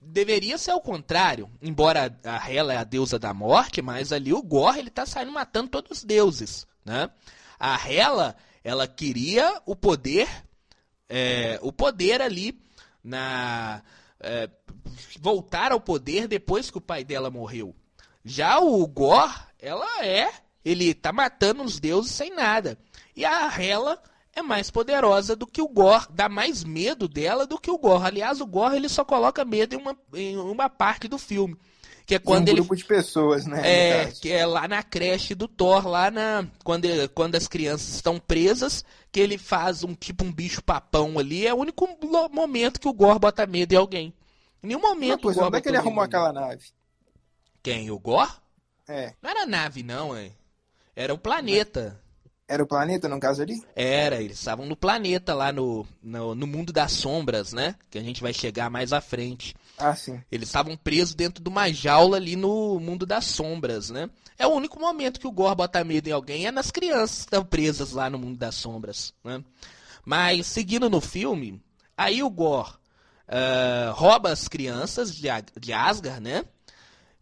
[0.00, 1.50] deveria ser ao contrário.
[1.60, 5.32] Embora a Hela é a deusa da morte, mas ali o Gore ele tá saindo
[5.32, 7.10] matando todos os deuses, né?
[7.58, 10.28] A Hela, ela queria o poder,
[11.08, 12.56] é, o poder ali
[13.02, 13.82] na
[14.20, 14.48] é,
[15.18, 17.74] voltar ao poder depois que o pai dela morreu.
[18.24, 20.30] Já o Gor, ela é,
[20.64, 22.78] ele tá matando os deuses sem nada.
[23.16, 24.00] E a Hela
[24.34, 28.04] é mais poderosa do que o Gor, dá mais medo dela do que o Gor.
[28.04, 31.56] Aliás, o Gor ele só coloca medo em uma, em uma parte do filme.
[32.04, 33.60] Que é quando um grupo ele, de pessoas, né?
[33.64, 36.44] É, que é lá na creche do Thor, lá na.
[36.64, 41.46] Quando, quando as crianças estão presas, que ele faz um tipo um bicho papão ali.
[41.46, 41.86] É o único
[42.32, 44.12] momento que o Gor bota medo em alguém.
[44.62, 45.28] Em nenhum momento.
[45.28, 46.64] O Gore onde é que ele arrumou aquela nave?
[47.62, 47.90] Quem?
[47.90, 48.28] O Gor?
[48.88, 49.14] É.
[49.22, 50.34] Não era nave, não, hein?
[50.96, 52.00] Era o planeta.
[52.48, 53.54] Era o planeta, no caso ali?
[53.74, 57.76] Era, eles estavam no planeta lá no, no, no, mundo das sombras, né?
[57.88, 59.54] Que a gente vai chegar mais à frente.
[59.78, 60.20] Ah, sim.
[60.30, 64.10] Eles estavam presos dentro de uma jaula ali no mundo das sombras, né?
[64.36, 67.24] É o único momento que o Gor bota medo em alguém, é nas crianças que
[67.26, 69.42] estão presas lá no mundo das sombras, né?
[70.04, 71.62] Mas, seguindo no filme,
[71.96, 72.78] aí o Gor
[73.28, 76.44] uh, rouba as crianças de, de Asgard, né?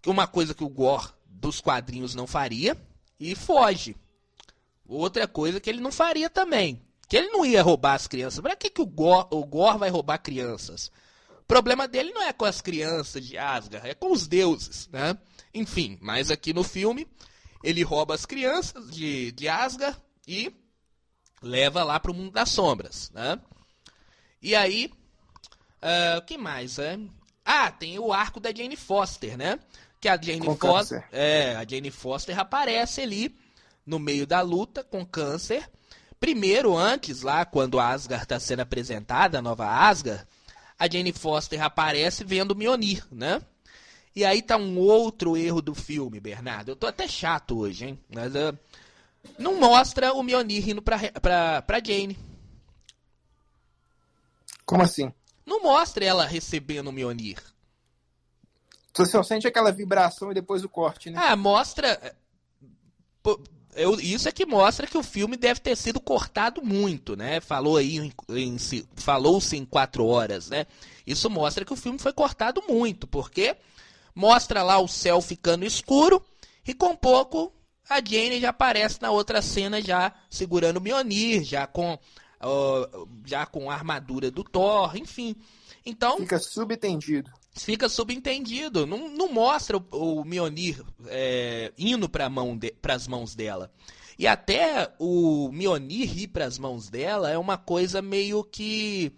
[0.07, 2.77] Uma coisa que o Gor dos quadrinhos não faria,
[3.21, 3.95] e foge.
[4.87, 6.83] Outra coisa que ele não faria também.
[7.07, 8.41] Que ele não ia roubar as crianças.
[8.41, 10.91] Pra que, que o, Gor, o Gor vai roubar crianças?
[11.41, 15.19] O problema dele não é com as crianças de Asgard, é com os deuses, né?
[15.53, 17.07] Enfim, mas aqui no filme,
[17.63, 20.53] ele rouba as crianças de, de Asgard e
[21.43, 23.41] leva lá para o mundo das sombras, né?
[24.41, 24.93] E aí,
[25.83, 26.79] uh, o que mais?
[26.79, 26.99] É?
[27.53, 29.59] Ah, tem o arco da Jane Foster, né?
[30.01, 33.37] Que a Jane Foster, é, a Jane Foster aparece ali
[33.85, 35.69] no meio da luta com câncer.
[36.21, 40.25] Primeiro, antes, lá, quando a Asgard está sendo apresentada, a nova Asgard,
[40.79, 43.43] a Jane Foster aparece vendo Mjolnir, né?
[44.15, 46.71] E aí tá um outro erro do filme, Bernardo.
[46.71, 47.99] Eu tô até chato hoje, hein?
[48.15, 48.57] Mas uh,
[49.37, 52.17] não mostra o Mjolnir indo pra, pra, pra Jane.
[54.65, 55.13] Como assim?
[55.51, 57.43] Não mostra ela recebendo o Mjolnir.
[58.95, 61.21] Você só sente aquela vibração e depois o corte, né?
[61.21, 62.15] Ah, mostra
[63.75, 67.41] eu, isso é que mostra que o filme deve ter sido cortado muito, né?
[67.41, 68.57] Falou aí em, em
[68.95, 70.67] falou-se em quatro horas, né?
[71.05, 73.57] Isso mostra que o filme foi cortado muito, porque
[74.15, 76.25] mostra lá o céu ficando escuro
[76.65, 77.53] e com pouco
[77.89, 81.99] a Jane já aparece na outra cena já segurando o Mjolnir, já com
[83.24, 85.37] já com a armadura do Thor, enfim.
[85.85, 88.87] Então fica subentendido fica subentendido.
[88.87, 93.70] Não, não mostra o, o Mionir é, indo para mão as mãos dela.
[94.18, 99.12] E até o Mionir ir para as mãos dela é uma coisa meio que.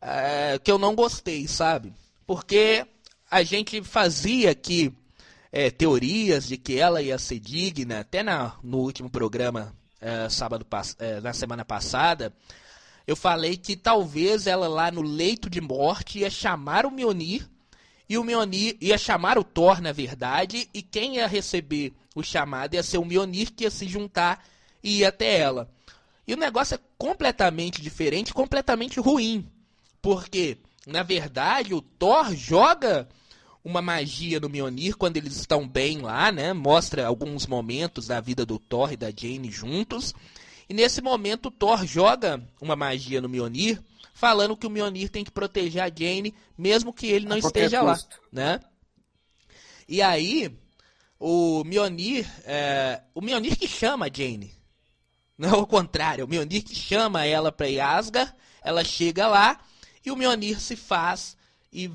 [0.00, 1.92] É, que eu não gostei, sabe?
[2.24, 2.86] Porque
[3.28, 4.94] a gente fazia aqui
[5.50, 10.66] é, teorias de que ela ia ser digna, até na, no último programa, é, sábado,
[10.98, 12.32] é, na semana passada.
[13.06, 17.48] Eu falei que talvez ela lá no leito de morte ia chamar o Mionir
[18.08, 22.74] e o Mjolnir ia chamar o Thor, na verdade, e quem ia receber o chamado
[22.74, 24.44] ia ser o Mjolnir que ia se juntar
[24.82, 25.70] e ir até ela.
[26.26, 29.46] E o negócio é completamente diferente, completamente ruim.
[30.00, 33.08] Porque, na verdade, o Thor joga
[33.64, 36.52] uma magia no Mjolnir quando eles estão bem lá, né?
[36.52, 40.14] Mostra alguns momentos da vida do Thor e da Jane juntos.
[40.68, 43.82] E nesse momento o Thor joga uma magia no Mjolnir,
[44.14, 47.82] falando que o Mjolnir tem que proteger a Jane, mesmo que ele não A esteja
[47.82, 47.98] lá,
[48.32, 48.60] né?
[49.88, 50.54] E aí
[51.18, 54.54] o Mjolnir, é, o Mjolnir que chama a Jane.
[55.36, 57.66] Não é o contrário, o Mjolnir que chama ela para
[57.96, 59.60] Asgard, ela chega lá
[60.04, 61.36] e o Mjolnir se faz
[61.72, 61.90] e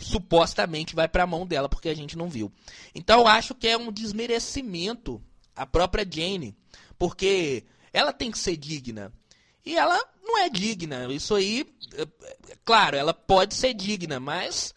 [0.00, 2.52] supostamente vai para a mão dela, porque a gente não viu.
[2.94, 5.22] Então eu acho que é um desmerecimento
[5.54, 6.54] a própria Jane,
[6.98, 9.12] porque ela tem que ser digna.
[9.64, 11.12] E ela não é digna.
[11.12, 14.74] Isso aí, é, é, claro, ela pode ser digna, mas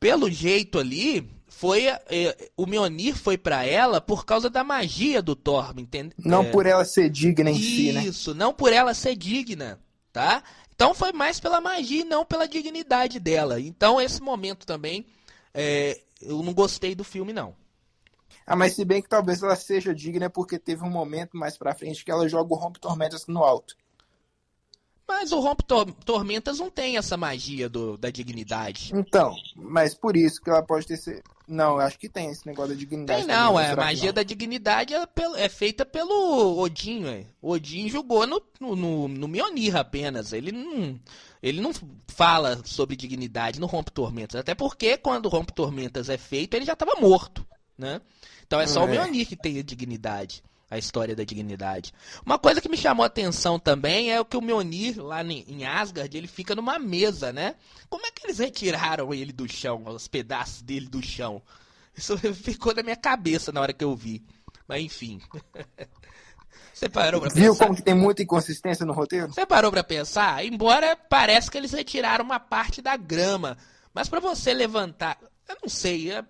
[0.00, 5.34] pelo jeito ali, foi é, o Mjolnir foi para ela por causa da magia do
[5.36, 6.14] Thor, entende?
[6.18, 8.04] Não É, por ela ser digna em si, né?
[8.04, 9.80] isso, não por ela ser digna,
[10.12, 10.42] tá?
[10.76, 13.58] Então foi mais pela magia e não pela dignidade dela.
[13.58, 15.06] Então esse momento também,
[15.54, 17.56] é, eu não gostei do filme, não.
[18.46, 21.74] Ah, mas se bem que talvez ela seja digna porque teve um momento mais pra
[21.74, 23.74] frente que ela joga o Rompe Tormentas no alto.
[25.08, 28.92] Mas o Rompe Tor- Tormentas não tem essa magia do, da dignidade.
[28.94, 31.22] Então, mas por isso que ela pode ter sido.
[31.46, 33.20] Não, eu acho que tem esse negócio da dignidade.
[33.20, 34.14] Tem não, também, é, a magia não?
[34.14, 35.06] da dignidade é,
[35.36, 37.26] é feita pelo Odin, ué.
[37.40, 40.32] O Odin jogou no, no, no, Mjolnir apenas.
[40.32, 40.98] Ele não,
[41.40, 41.70] ele não
[42.08, 44.40] fala sobre dignidade no Rompe Tormentas.
[44.40, 47.46] Até porque quando o Rompe Tormentas é feito, ele já estava morto,
[47.78, 48.00] né?
[48.44, 48.92] Então é só o É.
[48.92, 50.42] Mjolnir que tem a dignidade.
[50.68, 51.92] A história da dignidade.
[52.24, 55.64] Uma coisa que me chamou a atenção também é o que o Mjolnir, lá em
[55.64, 57.54] Asgard, ele fica numa mesa, né?
[57.88, 61.40] Como é que eles retiraram ele do chão, os pedaços dele do chão?
[61.96, 64.24] Isso ficou na minha cabeça na hora que eu vi.
[64.66, 65.20] Mas enfim.
[66.74, 67.64] Você parou pra Viu pensar?
[67.64, 69.32] como que tem muita inconsistência no roteiro?
[69.32, 70.44] Você parou pra pensar?
[70.44, 73.56] Embora parece que eles retiraram uma parte da grama,
[73.94, 76.24] mas pra você levantar, eu não sei, é-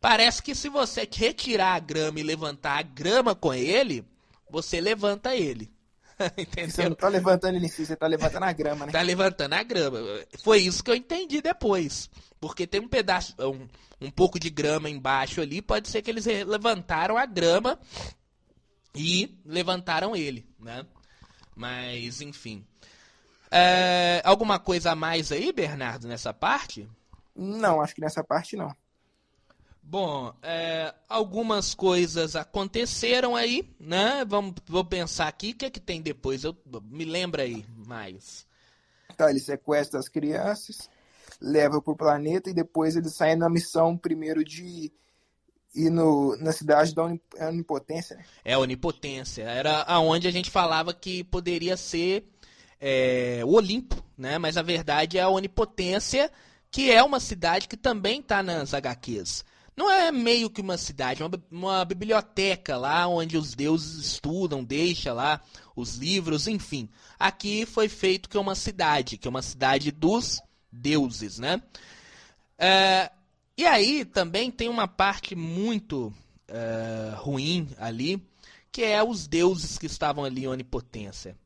[0.00, 4.04] parece que se você retirar a grama e levantar a grama com ele,
[4.50, 5.70] você levanta ele.
[6.66, 6.96] Você não Entendeu?
[6.96, 8.92] tá levantando ele em si, você tá levantando a grama, né?
[8.92, 9.98] Tá levantando a grama.
[10.42, 12.10] Foi isso que eu entendi depois.
[12.40, 13.68] Porque tem um pedaço, um,
[14.00, 17.78] um pouco de grama embaixo ali, pode ser que eles levantaram a grama
[18.94, 20.84] e levantaram ele, né?
[21.54, 22.66] Mas, enfim.
[23.50, 26.88] É, alguma coisa a mais aí, Bernardo, nessa parte?
[27.38, 28.74] Não, acho que nessa parte não.
[29.80, 34.24] Bom, é, algumas coisas aconteceram aí, né?
[34.26, 36.44] Vamos, vou pensar aqui, o que é que tem depois?
[36.44, 36.54] Eu,
[36.90, 38.44] me lembra aí mais.
[39.16, 40.90] Tá, ele sequestra as crianças,
[41.40, 44.92] leva pro planeta e depois eles saem na missão primeiro de
[45.74, 48.24] ir no, na cidade da Onip- Onipotência, né?
[48.44, 49.44] É onipotência.
[49.44, 52.28] Era aonde a gente falava que poderia ser
[52.80, 54.38] é, o Olimpo, né?
[54.38, 56.30] Mas a verdade é a onipotência,
[56.70, 59.44] que é uma cidade que também está nas HQs.
[59.76, 65.12] Não é meio que uma cidade, uma, uma biblioteca lá onde os deuses estudam, deixa
[65.12, 65.40] lá
[65.76, 66.88] os livros, enfim.
[67.16, 70.40] Aqui foi feito que é uma cidade, que é uma cidade dos
[70.72, 71.62] deuses, né?
[72.58, 73.10] É,
[73.56, 76.12] e aí também tem uma parte muito
[76.48, 78.20] é, ruim ali,
[78.72, 81.36] que é os deuses que estavam ali em onipotência.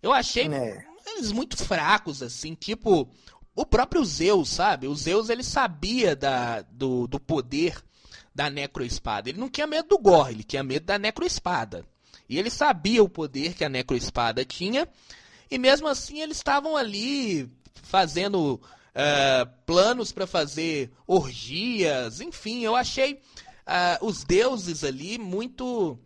[0.00, 0.84] Eu achei É.
[1.06, 3.08] eles muito fracos, assim, tipo
[3.54, 4.86] o próprio Zeus, sabe?
[4.86, 7.82] O Zeus ele sabia da, do, do poder
[8.34, 9.28] da necroespada.
[9.28, 11.84] Ele não tinha medo do Gor, ele tinha medo da necroespada.
[12.28, 14.88] E ele sabia o poder que a necroespada tinha,
[15.50, 17.50] e mesmo assim eles estavam ali
[17.82, 18.58] fazendo
[18.94, 23.20] eh, planos para fazer orgias, enfim, eu achei
[23.66, 25.98] ah, os deuses ali muito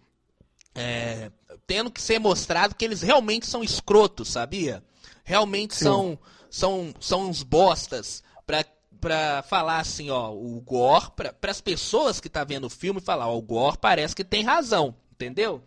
[0.75, 1.31] é,
[1.67, 4.83] tendo que ser mostrado que eles realmente são escrotos, sabia?
[5.25, 5.85] Realmente Sim.
[5.85, 6.19] são,
[6.51, 8.65] são, são uns bostas pra,
[9.01, 13.29] pra falar assim, ó, o Gore, pra, pras pessoas que tá vendo o filme, falar,
[13.29, 15.63] ó, o Gore parece que tem razão, entendeu?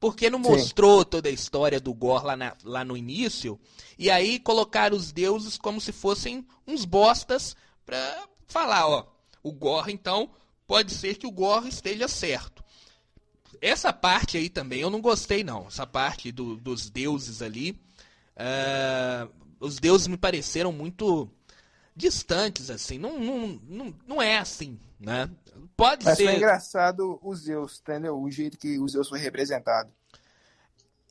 [0.00, 0.50] Porque não Sim.
[0.50, 3.58] mostrou toda a história do Gore lá, na- lá no início,
[3.98, 7.54] e aí colocaram os deuses como se fossem uns bostas
[7.86, 9.06] pra falar, ó,
[9.42, 10.30] o Gore, então,
[10.66, 12.62] pode ser que o Gore esteja certo.
[13.60, 15.66] Essa parte aí também eu não gostei, não.
[15.68, 17.80] Essa parte do- dos deuses ali.
[18.34, 19.28] é,
[19.62, 21.30] os deuses me pareceram muito
[21.94, 22.98] distantes, assim.
[22.98, 25.30] Não, não, não, não é assim, né?
[25.76, 26.24] Pode Mas ser.
[26.24, 28.20] foi engraçado o Zeus, entendeu?
[28.20, 29.90] O jeito que o Zeus foi representado.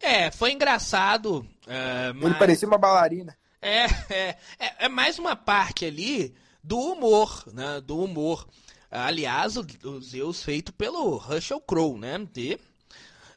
[0.01, 1.47] É, foi engraçado.
[1.67, 3.37] é, Ele mas- parecia uma bailarina.
[3.61, 6.33] É, é, é, é mais uma parte ali
[6.63, 7.79] do humor, né?
[7.81, 8.47] Do humor.
[8.89, 12.17] Aliás, o, o Zeus feito pelo Russell Crowe, né?
[12.33, 12.59] De,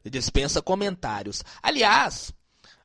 [0.05, 1.43] dispensa comentários.
[1.63, 2.33] Aliás,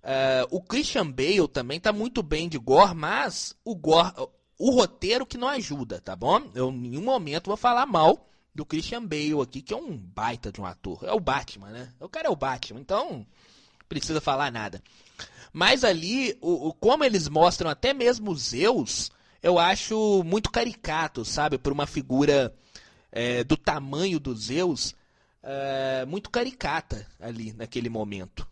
[0.04, 4.14] é, o Christian Bale também tá muito bem de Gore, mas o Gore,
[4.58, 6.50] o roteiro que não ajuda, tá bom?
[6.56, 10.52] Eu em nenhum momento vou falar mal do Christian Bale aqui, que é um baita
[10.52, 11.04] de um ator.
[11.04, 11.94] É o Batman, né?
[12.00, 13.26] O cara é o Batman, então
[13.88, 14.82] precisa falar nada.
[15.52, 21.26] Mas ali, o, o como eles mostram até mesmo os Zeus, eu acho muito caricato,
[21.26, 21.58] sabe?
[21.58, 22.54] Por uma figura
[23.12, 24.96] é, do tamanho dos Zeus,
[25.42, 28.48] é, muito caricata ali naquele momento.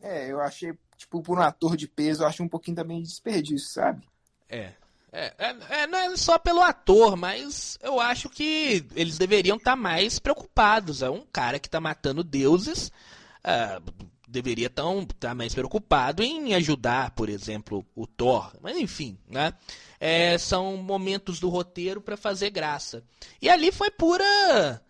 [0.00, 3.08] É, eu achei, tipo, por um ator de peso, eu acho um pouquinho também de
[3.08, 4.06] desperdício, sabe?
[4.48, 4.72] É.
[5.10, 9.72] É, é, é, não é só pelo ator, mas eu acho que eles deveriam estar
[9.72, 11.02] tá mais preocupados.
[11.02, 12.92] É um cara que está matando deuses,
[13.38, 13.82] uh,
[14.28, 14.84] deveria estar
[15.18, 18.52] tá mais preocupado em ajudar, por exemplo, o Thor.
[18.60, 19.54] Mas enfim, né?
[19.98, 23.02] É, são momentos do roteiro para fazer graça.
[23.40, 24.82] E ali foi pura,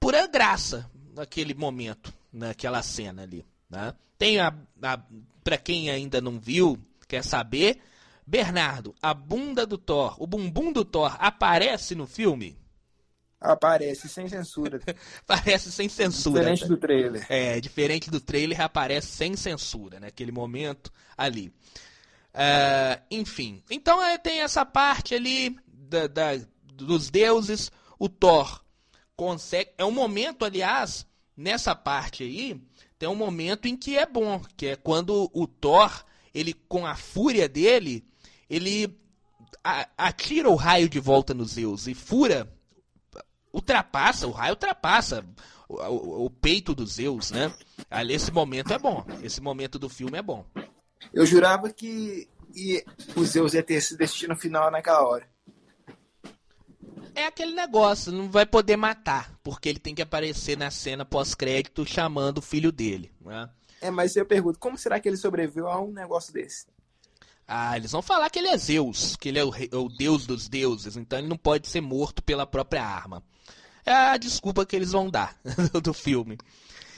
[0.00, 3.46] pura graça naquele momento, naquela cena ali.
[3.70, 3.94] Né?
[4.22, 5.00] Tem a, a
[5.42, 7.80] para quem ainda não viu, quer saber,
[8.24, 12.56] Bernardo, a bunda do Thor, o bumbum do Thor aparece no filme?
[13.40, 14.80] Aparece sem censura.
[15.26, 16.38] aparece sem censura.
[16.38, 17.26] Diferente do trailer.
[17.28, 20.38] É, diferente do trailer, aparece sem censura, naquele né?
[20.38, 21.48] momento ali.
[22.32, 26.40] Uh, enfim, então é, tem essa parte ali da, da,
[26.72, 27.72] dos deuses.
[27.98, 28.62] O Thor
[29.16, 29.72] consegue.
[29.76, 31.04] É um momento, aliás,
[31.36, 32.62] nessa parte aí,
[33.02, 36.94] tem um momento em que é bom, que é quando o Thor, ele com a
[36.94, 38.06] fúria dele,
[38.48, 38.96] ele
[39.98, 42.48] atira o raio de volta nos Zeus e fura,
[43.52, 45.26] ultrapassa, o raio ultrapassa
[45.68, 47.52] o, o, o peito dos Zeus, né?
[47.90, 50.46] Ali esse momento é bom, esse momento do filme é bom.
[51.12, 52.84] Eu jurava que ia,
[53.16, 55.31] o Zeus ia ter esse destino final naquela hora
[57.14, 61.84] é aquele negócio, não vai poder matar, porque ele tem que aparecer na cena pós-crédito
[61.86, 63.10] chamando o filho dele.
[63.20, 63.48] Né?
[63.80, 66.66] É, mas eu pergunto, como será que ele sobreviveu a um negócio desse?
[67.46, 70.26] Ah, eles vão falar que ele é Zeus, que ele é o, rei, o deus
[70.26, 73.22] dos deuses, então ele não pode ser morto pela própria arma.
[73.84, 75.36] É a desculpa que eles vão dar
[75.82, 76.38] do filme.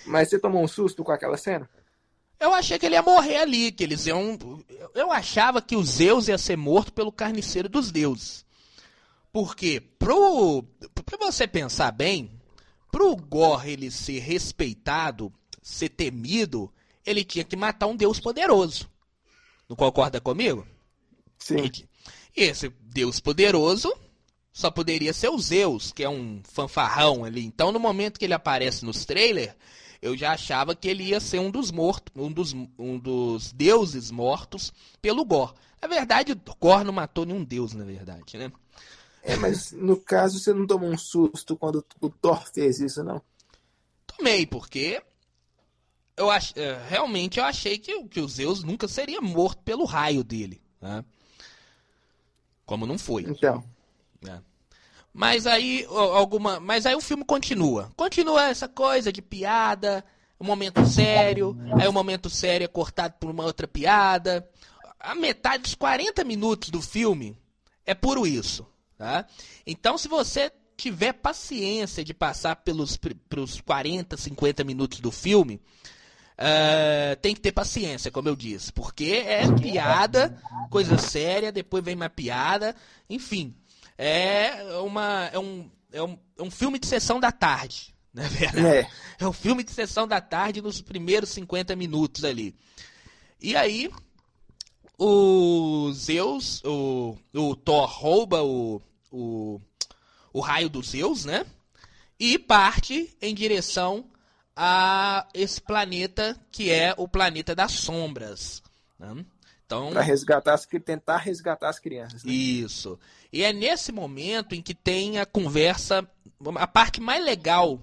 [0.06, 1.68] Mas você tomou um susto com aquela cena?
[2.38, 4.38] Eu achei que ele ia morrer ali, que eles iam.
[4.94, 8.43] Eu achava que o Zeus ia ser morto pelo carniceiro dos deuses.
[9.34, 10.62] Porque pro,
[11.04, 12.30] pra você pensar bem,
[12.92, 16.72] pro Gore ele ser respeitado, ser temido,
[17.04, 18.88] ele tinha que matar um deus poderoso.
[19.68, 20.64] Não concorda comigo?
[21.36, 21.68] Sim.
[22.36, 23.92] E esse deus poderoso
[24.52, 27.44] só poderia ser o Zeus, que é um fanfarrão ali.
[27.44, 29.56] Então, no momento que ele aparece nos trailers,
[30.00, 34.12] eu já achava que ele ia ser um dos mortos, um dos, um dos deuses
[34.12, 34.72] mortos
[35.02, 35.54] pelo Gore.
[35.82, 38.52] Na verdade, Gore não matou nenhum deus, na verdade, né?
[39.24, 43.22] É, mas no caso você não tomou um susto quando o Thor fez isso, não?
[44.06, 45.02] Tomei, porque
[46.14, 46.52] eu ach...
[46.56, 50.60] É, realmente eu achei que, que o Zeus nunca seria morto pelo raio dele.
[50.80, 51.02] Né?
[52.66, 53.22] Como não foi.
[53.22, 53.64] Então.
[54.28, 54.38] É.
[55.12, 56.58] Mas aí alguma.
[56.58, 57.90] Mas aí o filme continua.
[57.96, 60.04] Continua essa coisa de piada,
[60.40, 64.48] um momento sério, aí o um momento sério é cortado por uma outra piada.
[64.98, 67.38] A metade dos 40 minutos do filme
[67.86, 68.66] é puro isso.
[68.96, 69.26] Tá?
[69.66, 75.60] Então, se você tiver paciência de passar pelos, pelos 40, 50 minutos do filme,
[76.34, 80.40] uh, tem que ter paciência, como eu disse, porque é piada,
[80.70, 82.74] coisa séria, depois vem uma piada,
[83.08, 83.54] enfim,
[83.96, 88.28] é, uma, é, um, é, um, é um filme de sessão da tarde, na é
[88.28, 88.66] verdade.
[88.66, 88.88] É.
[89.20, 92.54] é um filme de sessão da tarde nos primeiros 50 minutos ali.
[93.40, 93.90] E aí,
[94.98, 98.80] o Zeus, o, o Thor rouba o,
[99.10, 99.60] o,
[100.32, 101.44] o raio dos Zeus, né?
[102.18, 104.06] E parte em direção
[104.56, 108.62] a esse planeta que é o planeta das sombras.
[108.98, 109.24] Né?
[109.66, 112.22] Então, para resgatar as, tentar resgatar as crianças.
[112.22, 112.32] Né?
[112.32, 112.98] Isso.
[113.32, 116.08] E é nesse momento em que tem a conversa,
[116.56, 117.80] a parte mais legal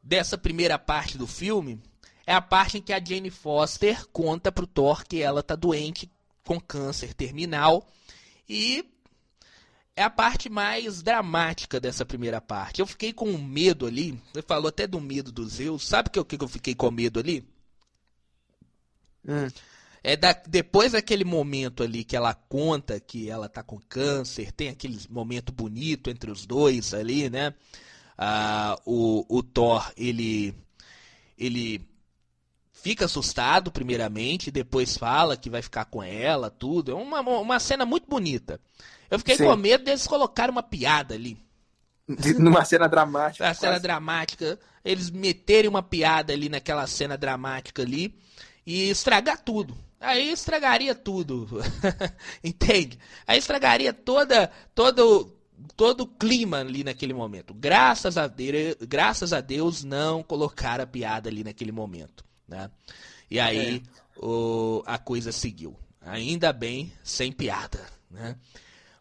[0.00, 1.82] dessa primeira parte do filme
[2.28, 6.12] é a parte em que a Jane Foster conta pro Thor que ela tá doente
[6.44, 7.88] com câncer terminal
[8.46, 8.84] e
[9.96, 12.80] é a parte mais dramática dessa primeira parte.
[12.80, 14.20] Eu fiquei com medo ali.
[14.30, 15.88] Você falou até do medo dos Zeus.
[15.88, 17.48] Sabe o que, que eu fiquei com medo ali?
[19.26, 19.48] Hum.
[20.04, 24.68] É da, depois daquele momento ali que ela conta que ela tá com câncer, tem
[24.68, 27.54] aquele momento bonito entre os dois ali, né?
[28.18, 30.54] Ah, o, o Thor, ele,
[31.38, 31.87] ele
[32.82, 36.92] fica assustado primeiramente, depois fala que vai ficar com ela, tudo.
[36.92, 38.60] É uma, uma cena muito bonita.
[39.10, 39.44] Eu fiquei Sim.
[39.44, 41.38] com medo deles colocarem uma piada ali.
[42.38, 43.44] Numa cena dramática.
[43.44, 44.58] Uma cena dramática.
[44.84, 48.14] Eles meterem uma piada ali naquela cena dramática ali
[48.66, 49.76] e estragar tudo.
[50.00, 51.48] Aí estragaria tudo.
[52.42, 52.98] Entende?
[53.26, 55.34] Aí estragaria toda, todo
[55.76, 57.52] todo o clima ali naquele momento.
[57.52, 62.27] Graças a, Deus, graças a Deus não colocaram a piada ali naquele momento.
[62.48, 62.70] Né?
[63.30, 64.24] E aí é.
[64.24, 65.76] o, a coisa seguiu.
[66.00, 67.84] Ainda bem, sem piada.
[68.10, 68.36] Né?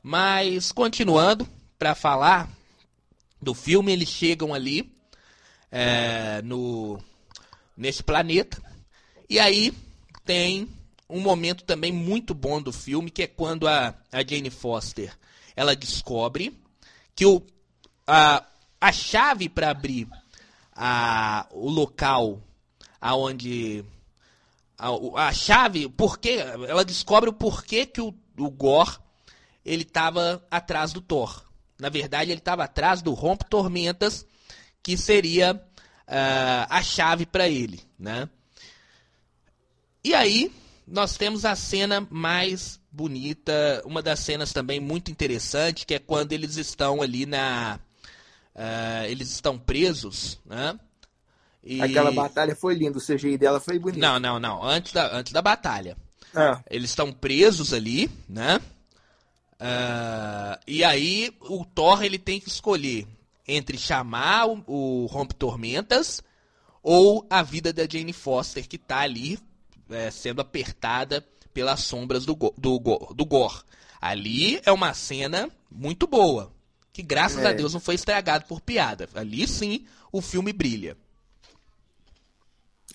[0.03, 1.47] Mas, continuando,
[1.79, 2.49] para falar
[3.41, 4.91] do filme, eles chegam ali
[5.71, 6.99] é, no
[7.75, 8.61] nesse planeta.
[9.29, 9.71] E aí
[10.25, 10.67] tem
[11.09, 15.15] um momento também muito bom do filme, que é quando a, a Jane Foster
[15.55, 16.57] ela descobre
[17.15, 17.41] que o,
[18.05, 18.43] a,
[18.79, 20.07] a chave para abrir
[20.75, 22.41] a, o local
[22.99, 23.83] aonde
[24.77, 24.89] a,
[25.27, 26.29] a chave, porque
[26.67, 28.97] ela descobre o porquê que o, o Gore
[29.65, 31.43] ele estava atrás do Thor.
[31.79, 34.25] Na verdade, ele estava atrás do Rompe Tormentas,
[34.81, 38.29] que seria uh, a chave para ele, né?
[40.03, 40.51] E aí
[40.87, 46.31] nós temos a cena mais bonita, uma das cenas também muito interessante, que é quando
[46.31, 47.79] eles estão ali na.
[48.55, 50.79] Uh, eles estão presos, né?
[51.67, 51.81] E...
[51.81, 53.99] Aquela batalha foi linda, o CGI dela foi bonito.
[53.99, 54.63] Não, não, não.
[54.63, 55.97] Antes da, antes da batalha.
[56.33, 56.61] Ah.
[56.69, 58.61] Eles estão presos ali, né?
[59.59, 63.05] Uh, e aí o Thor ele tem que escolher
[63.45, 66.21] entre chamar o, o Rompe Tormentas
[66.83, 69.39] ou a vida da Jane Foster que tá ali
[69.89, 72.79] é, sendo apertada pelas sombras do, do,
[73.13, 73.63] do Gore.
[73.99, 76.53] Ali é uma cena muito boa,
[76.93, 77.47] que graças é.
[77.47, 79.09] a Deus não foi estragado por piada.
[79.15, 80.95] Ali sim o filme brilha.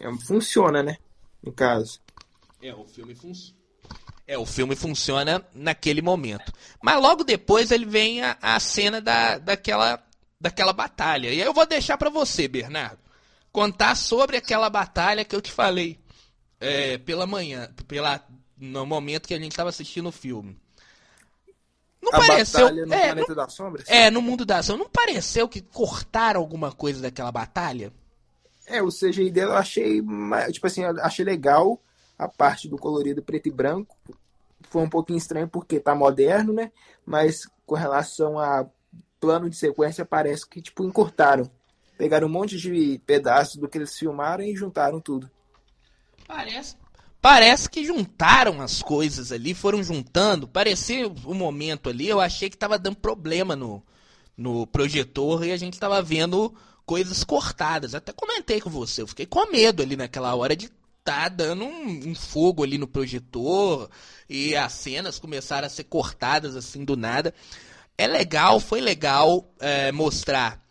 [0.03, 0.99] É, funciona, né?
[1.41, 2.01] No caso.
[2.61, 3.63] É, o filme funciona.
[4.27, 6.53] É, o filme funciona naquele momento.
[6.83, 10.05] Mas logo depois ele vem a, a cena da, daquela,
[10.41, 11.29] daquela batalha.
[11.29, 12.99] E aí eu vou deixar para você, Bernardo,
[13.53, 16.01] contar sobre aquela batalha que eu te falei
[16.59, 18.25] é, pela manhã, pela,
[18.57, 20.61] no momento que a gente estava assistindo o filme.
[22.01, 22.73] Não a pareceu.
[22.75, 23.89] no é, Sombras?
[23.89, 24.87] É, no Mundo das Sombras.
[24.87, 27.93] Não pareceu que cortaram alguma coisa daquela batalha?
[28.73, 30.03] É, o CGI dela eu achei.
[30.51, 31.79] Tipo assim, achei legal
[32.19, 33.97] a parte do colorido preto e branco.
[34.63, 36.73] Foi um pouquinho estranho porque tá moderno, né?
[37.05, 38.67] Mas com relação a
[39.21, 41.51] plano de sequência, parece que, tipo, encurtaram.
[41.99, 45.31] Pegaram um monte de pedaços do que eles filmaram e juntaram tudo.
[46.27, 46.77] Parece,
[47.21, 50.49] parece que juntaram as coisas ali, foram juntando.
[50.49, 53.83] Parecia o um momento ali, eu achei que tava dando problema no,
[54.37, 56.55] no projetor e a gente tava vendo
[56.85, 57.95] coisas cortadas.
[57.95, 60.71] Até comentei com você, eu fiquei com medo ali naquela hora de
[61.05, 63.91] tá dando um, um, fogo ali no projetor
[64.29, 67.35] e as cenas começaram a ser cortadas assim do nada.
[67.99, 70.62] É legal, foi legal é, mostrar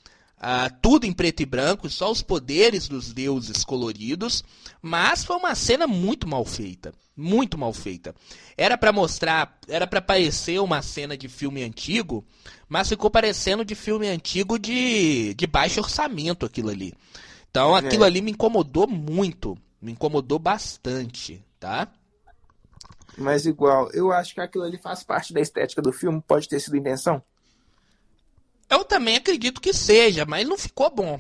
[0.42, 4.44] Uh, tudo em preto e branco, só os poderes dos deuses coloridos,
[4.82, 8.16] mas foi uma cena muito mal feita, muito mal feita.
[8.58, 12.26] Era para mostrar, era para parecer uma cena de filme antigo,
[12.68, 16.92] mas ficou parecendo de filme antigo de, de baixo orçamento aquilo ali.
[17.52, 18.08] Então aquilo é.
[18.08, 21.88] ali me incomodou muito, me incomodou bastante, tá?
[23.16, 26.60] Mas igual, eu acho que aquilo ali faz parte da estética do filme, pode ter
[26.60, 27.22] sido intenção.
[28.72, 31.20] Eu também acredito que seja, mas não ficou bom.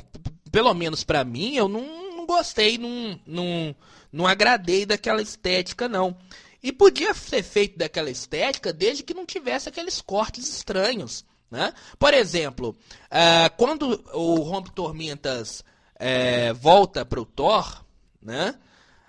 [0.50, 3.76] Pelo menos para mim, eu não, não gostei, não, não,
[4.10, 6.16] não agradei daquela estética, não.
[6.64, 11.26] E podia ser feito daquela estética desde que não tivesse aqueles cortes estranhos.
[11.50, 11.74] Né?
[12.00, 12.74] Por exemplo,
[13.08, 17.84] uh, quando o Rompe Tormentas uh, volta para o Thor,
[18.22, 18.56] né?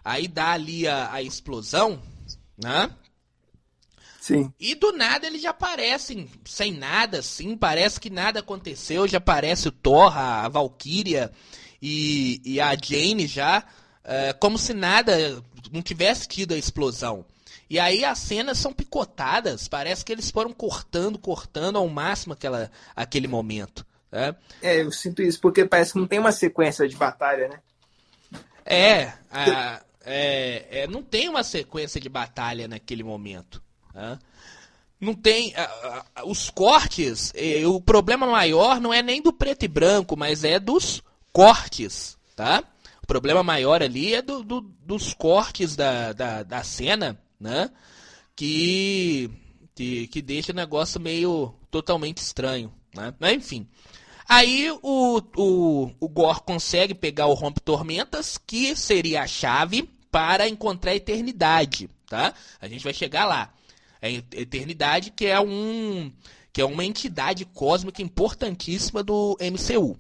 [0.05, 2.03] aí dá ali a, a explosão,
[2.59, 2.91] né?
[4.23, 4.55] Sim.
[4.61, 9.67] E do nada eles já aparecem sem nada, assim, parece que nada aconteceu, já aparece
[9.67, 11.33] o Thor, a, Valkyria
[11.83, 13.65] e, e a Jane já,
[14.05, 15.43] é, como se nada,
[15.73, 17.25] não tivesse tido a explosão.
[17.69, 22.71] E aí as cenas são picotadas, parece que eles foram cortando, cortando ao máximo aquela,
[22.95, 23.85] aquele momento.
[24.13, 24.37] Né?
[24.63, 27.59] É, eu sinto isso, porque parece que não tem uma sequência de batalha, né?
[28.65, 33.61] É, a, é, é, não tem uma sequência de batalha naquele momento.
[33.95, 34.19] Né?
[35.01, 35.53] Não tem.
[36.25, 37.33] os cortes,
[37.67, 42.17] o problema maior não é nem do preto e branco, mas é dos cortes.
[42.37, 42.63] Tá?
[43.03, 47.69] O problema maior ali é do, do, dos cortes da, da, da cena, né?
[48.37, 49.29] Que,
[49.75, 52.73] que, que deixa o negócio meio totalmente estranho.
[52.95, 53.13] Né?
[53.19, 53.67] Mas enfim.
[54.29, 60.49] Aí o, o, o Gor consegue pegar o Rompe Tormentas, que seria a chave para
[60.49, 61.91] encontrar a eternidade.
[62.07, 62.33] Tá?
[62.61, 63.53] A gente vai chegar lá
[64.03, 66.13] é Eternidade, que é um
[66.53, 69.99] que é uma entidade cósmica importantíssima do MCU.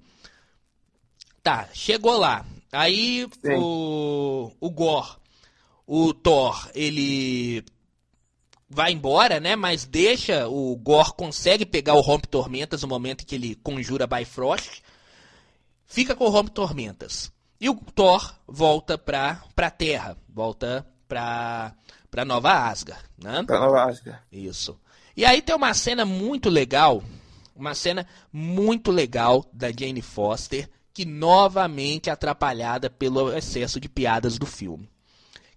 [1.42, 2.44] Tá, chegou lá.
[2.70, 3.26] Aí
[3.59, 5.16] o, o Gore,
[5.86, 7.64] o Thor, ele
[8.68, 9.57] vai embora, né?
[9.57, 14.07] Mas deixa o Gor consegue pegar o Rompe Tormentas no momento em que ele conjura
[14.07, 14.82] Bifrost.
[15.86, 17.30] Fica com o Rompe Tormentas.
[17.61, 21.74] E o Thor volta pra, pra Terra, volta pra,
[22.12, 23.42] pra Nova Asgard, né?
[23.44, 24.20] Pra Nova Asgard.
[24.30, 24.78] Isso.
[25.16, 27.02] E aí tem uma cena muito legal,
[27.56, 34.38] uma cena muito legal da Jane Foster, que novamente é atrapalhada pelo excesso de piadas
[34.38, 34.92] do filme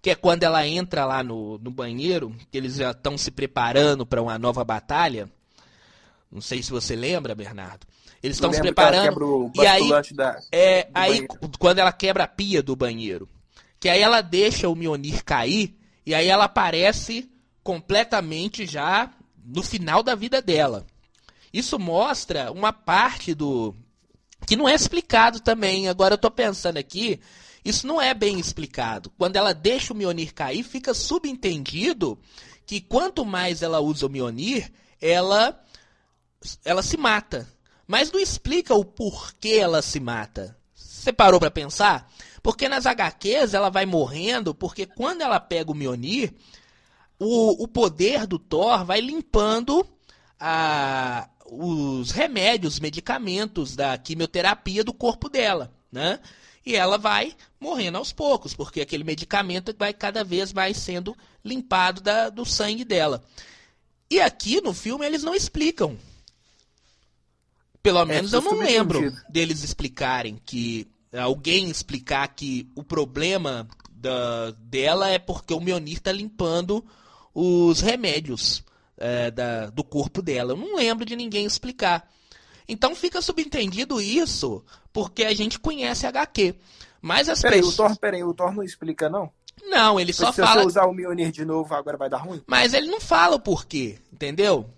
[0.05, 4.05] que é quando ela entra lá no, no banheiro, que eles já estão se preparando
[4.05, 5.27] para uma nova batalha.
[6.31, 7.87] Não sei se você lembra, Bernardo.
[8.21, 9.51] Eles estão se preparando.
[9.55, 11.25] e aí, da, é, aí
[11.57, 13.27] quando ela quebra a pia do banheiro,
[13.79, 15.75] que aí ela deixa o Mionir cair
[16.05, 17.29] e aí ela aparece
[17.63, 19.11] completamente já
[19.43, 20.85] no final da vida dela.
[21.51, 23.73] Isso mostra uma parte do
[24.45, 25.87] que não é explicado também.
[25.87, 27.19] Agora eu tô pensando aqui,
[27.63, 29.11] isso não é bem explicado.
[29.17, 32.19] Quando ela deixa o Mionir cair, fica subentendido
[32.65, 35.59] que quanto mais ela usa o Mionir, ela,
[36.63, 37.47] ela se mata.
[37.87, 40.57] Mas não explica o porquê ela se mata.
[40.73, 42.11] Você parou para pensar?
[42.45, 46.31] Porque nas HQs ela vai morrendo, porque quando ela pega o Mionir,
[47.17, 49.83] o, o poder do Thor vai limpando
[50.39, 56.19] a, os remédios, os medicamentos da quimioterapia do corpo dela, né?
[56.63, 61.99] e ela vai morrendo aos poucos, porque aquele medicamento vai cada vez mais sendo limpado
[61.99, 63.23] da, do sangue dela.
[64.07, 65.97] E aqui no filme eles não explicam.
[67.81, 70.87] Pelo é, menos é, eu não lembro deles explicarem que
[71.20, 76.84] alguém explicar que o problema da, dela é porque o Mionir está limpando
[77.34, 78.63] os remédios
[78.97, 80.53] é, da, do corpo dela.
[80.53, 82.09] Eu não lembro de ninguém explicar.
[82.68, 86.55] Então fica subentendido isso porque a gente conhece HQ.
[87.01, 87.74] Mas as peraí, pessoas...
[87.74, 89.30] o Thor, peraí, o Thor não explica não?
[89.63, 90.47] Não, ele só fala.
[90.47, 92.41] Se você usar o Mjolnir de novo, agora vai dar ruim?
[92.47, 94.70] Mas ele não fala o porquê, entendeu?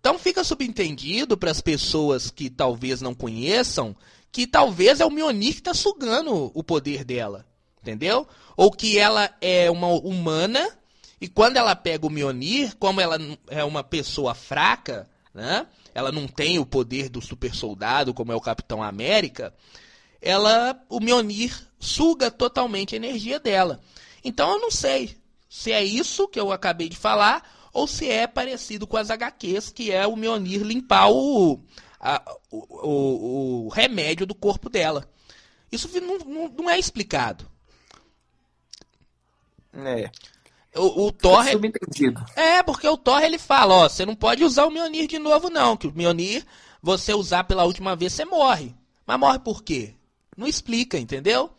[0.00, 3.96] Então fica subentendido para as pessoas que talvez não conheçam
[4.34, 7.46] que talvez é o Mjolnir que está sugando o poder dela,
[7.80, 8.26] entendeu?
[8.56, 10.76] Ou que ela é uma humana
[11.20, 13.16] e quando ela pega o Mjolnir, como ela
[13.48, 15.68] é uma pessoa fraca, né?
[15.94, 19.54] ela não tem o poder do super soldado, como é o Capitão América,
[20.20, 23.80] ela, o Mjolnir suga totalmente a energia dela.
[24.24, 25.16] Então eu não sei
[25.48, 29.70] se é isso que eu acabei de falar ou se é parecido com as HQs,
[29.70, 31.60] que é o Mjolnir limpar o,
[32.04, 35.08] a, o, o, o, remédio do corpo dela.
[35.72, 37.50] Isso não, não, não é explicado.
[39.72, 40.10] É.
[40.76, 41.46] O, o Thor.
[42.36, 45.48] É, porque o Thor ele fala, ó, você não pode usar o Mjolnir de novo,
[45.48, 45.78] não.
[45.78, 46.44] Que o Mjolnir,
[46.82, 48.74] você usar pela última vez, você morre.
[49.06, 49.94] Mas morre por quê?
[50.36, 51.50] Não explica, entendeu?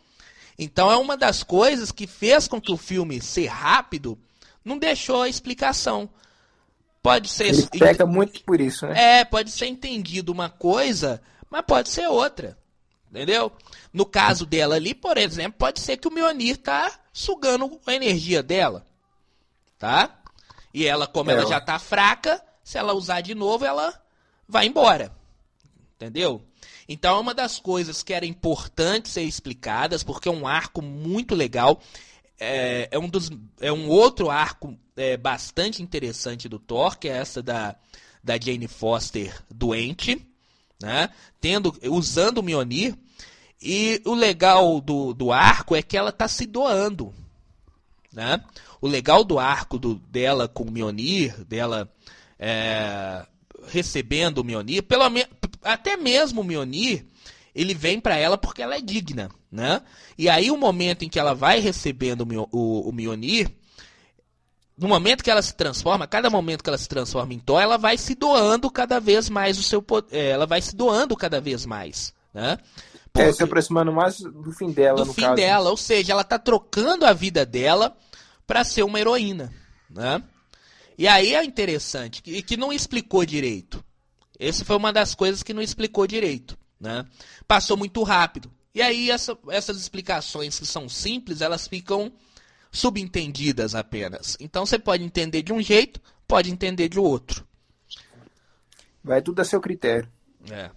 [0.56, 4.16] Então é uma das coisas que fez com que o filme ser rápido,
[4.64, 6.08] não deixou a explicação.
[7.06, 7.48] Pode ser.
[7.48, 9.20] Ele muito por isso, né?
[9.20, 12.58] É, pode ser entendido uma coisa, mas pode ser outra.
[13.10, 13.52] Entendeu?
[13.92, 18.42] No caso dela ali, por exemplo, pode ser que o Mjolnir tá sugando a energia
[18.42, 18.84] dela
[19.78, 20.22] tá?
[20.72, 21.34] E ela, como é.
[21.34, 23.94] ela já tá fraca, se ela usar de novo, ela
[24.48, 25.12] vai embora.
[25.94, 26.42] Entendeu?
[26.88, 31.34] Então é uma das coisas que era importante ser explicadas, porque é um arco muito
[31.34, 31.80] legal.
[32.38, 33.30] É, é um, dos,
[33.60, 37.76] é um outro arco é, bastante interessante do Thor, que é essa da,
[38.22, 40.20] da Jane Foster doente,
[40.80, 41.10] né?
[41.40, 42.96] Tendo, usando o Mjolnir.
[43.60, 47.12] E o legal do, do arco é que ela está se doando.
[48.12, 48.42] Né?
[48.80, 51.90] O legal do arco do, dela com o Mionir, dela
[52.38, 53.26] é,
[53.68, 55.02] recebendo o Mionir, pelo
[55.62, 57.04] até mesmo o Mionir,
[57.54, 59.82] ele vem para ela porque ela é digna, né?
[60.16, 63.50] E aí o momento em que ela vai recebendo o, o, o Mionir,
[64.78, 67.78] no momento que ela se transforma, cada momento que ela se transforma em Thor, ela
[67.78, 71.64] vai se doando cada vez mais o seu é, ela vai se doando cada vez
[71.64, 72.58] mais, né?
[73.10, 75.36] Porque, é, se aproximando mais do fim dela, do fim caso.
[75.36, 77.96] dela, ou seja, ela está trocando a vida dela
[78.46, 79.52] para ser uma heroína,
[79.88, 80.22] né?
[80.98, 83.82] E aí é interessante e que, que não explicou direito.
[84.38, 87.06] Essa foi uma das coisas que não explicou direito, né?
[87.48, 88.52] Passou muito rápido.
[88.74, 92.12] E aí essa, essas explicações que são simples, elas ficam
[92.76, 94.36] subentendidas apenas.
[94.40, 97.46] Então você pode entender de um jeito, pode entender de outro.
[99.02, 100.08] Vai tudo a seu critério.
[100.50, 100.70] É.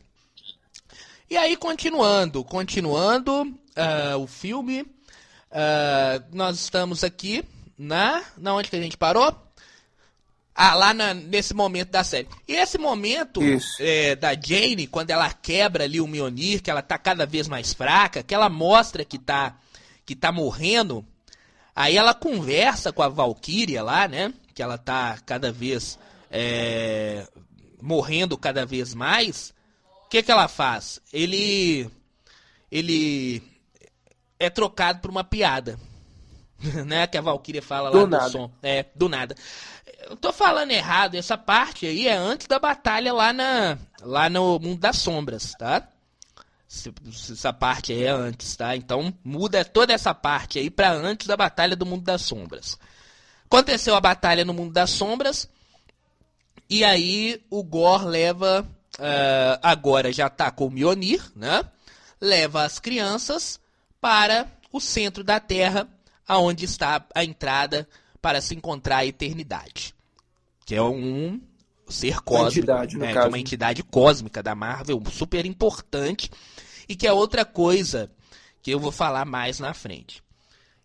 [1.30, 7.44] E aí, continuando, continuando uh, o filme, uh, nós estamos aqui
[7.78, 9.36] na, na onde que a gente parou?
[10.56, 12.28] Ah, lá na, nesse momento da série.
[12.48, 13.40] E esse momento
[13.80, 17.74] é, da Jane, quando ela quebra ali o Mionir, que ela tá cada vez mais
[17.74, 19.58] fraca, que ela mostra que tá,
[20.06, 21.06] que tá morrendo,
[21.80, 24.34] aí ela conversa com a Valkyria lá, né?
[24.54, 25.98] Que ela tá cada vez
[26.30, 27.26] é,
[27.82, 29.54] morrendo cada vez mais.
[30.06, 31.00] O que, que ela faz?
[31.14, 31.90] Ele.
[32.70, 33.42] Ele
[34.38, 35.80] é trocado por uma piada.
[36.86, 37.08] né?
[37.08, 38.52] Que a Valkyria fala lá Do do, som.
[38.62, 39.36] É, do nada.
[40.10, 44.60] Eu tô falando errado, essa parte aí é antes da batalha lá, na, lá no
[44.60, 45.88] Mundo das Sombras, tá?
[46.70, 48.76] Se- se Essa parte aí é antes, tá?
[48.76, 52.78] Então muda toda essa parte aí pra antes da batalha do Mundo das Sombras.
[53.46, 55.50] Aconteceu a batalha no Mundo das Sombras.
[56.70, 58.68] E aí o Gor leva.
[59.00, 61.64] ah, agora já tá com o Mjolnir, né?
[62.22, 63.60] Leva as crianças
[64.00, 65.88] para o centro da Terra,
[66.28, 67.88] aonde está a entrada
[68.22, 69.96] para se encontrar a eternidade.
[70.66, 71.42] Que é um
[71.90, 72.60] ser cósmico.
[72.60, 73.06] entidade, né?
[73.08, 73.28] Que é caso.
[73.28, 76.30] uma entidade cósmica da Marvel, super importante.
[76.88, 78.10] E que é outra coisa
[78.62, 80.24] que eu vou falar mais na frente.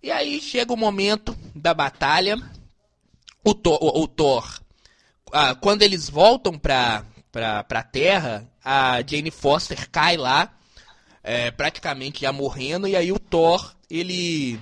[0.02, 2.36] E aí chega o momento da batalha.
[3.42, 4.60] O Thor, o, o Thor,
[5.32, 10.54] ah, quando eles voltam pra, pra, pra Terra, a Jane Foster cai lá,
[11.22, 14.58] é, praticamente já morrendo, e aí o Thor, ele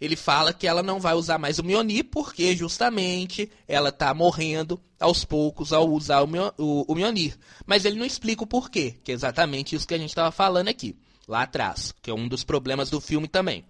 [0.00, 4.80] ele fala que ela não vai usar mais o Mjolnir porque justamente ela tá morrendo
[5.00, 7.36] aos poucos ao usar o, Mjol- o, o Mjolnir.
[7.64, 10.68] Mas ele não explica o porquê, que é exatamente isso que a gente estava falando
[10.68, 13.64] aqui, lá atrás, que é um dos problemas do filme também.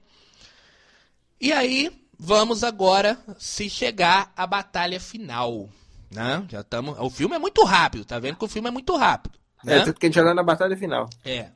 [1.41, 5.68] E aí, vamos agora se chegar à batalha final,
[6.11, 6.45] né?
[6.49, 9.39] Já estamos, o filme é muito rápido, tá vendo que o filme é muito rápido,
[9.62, 9.79] né?
[9.79, 11.09] É, tanto que a gente já tá na batalha final.
[11.24, 11.51] É.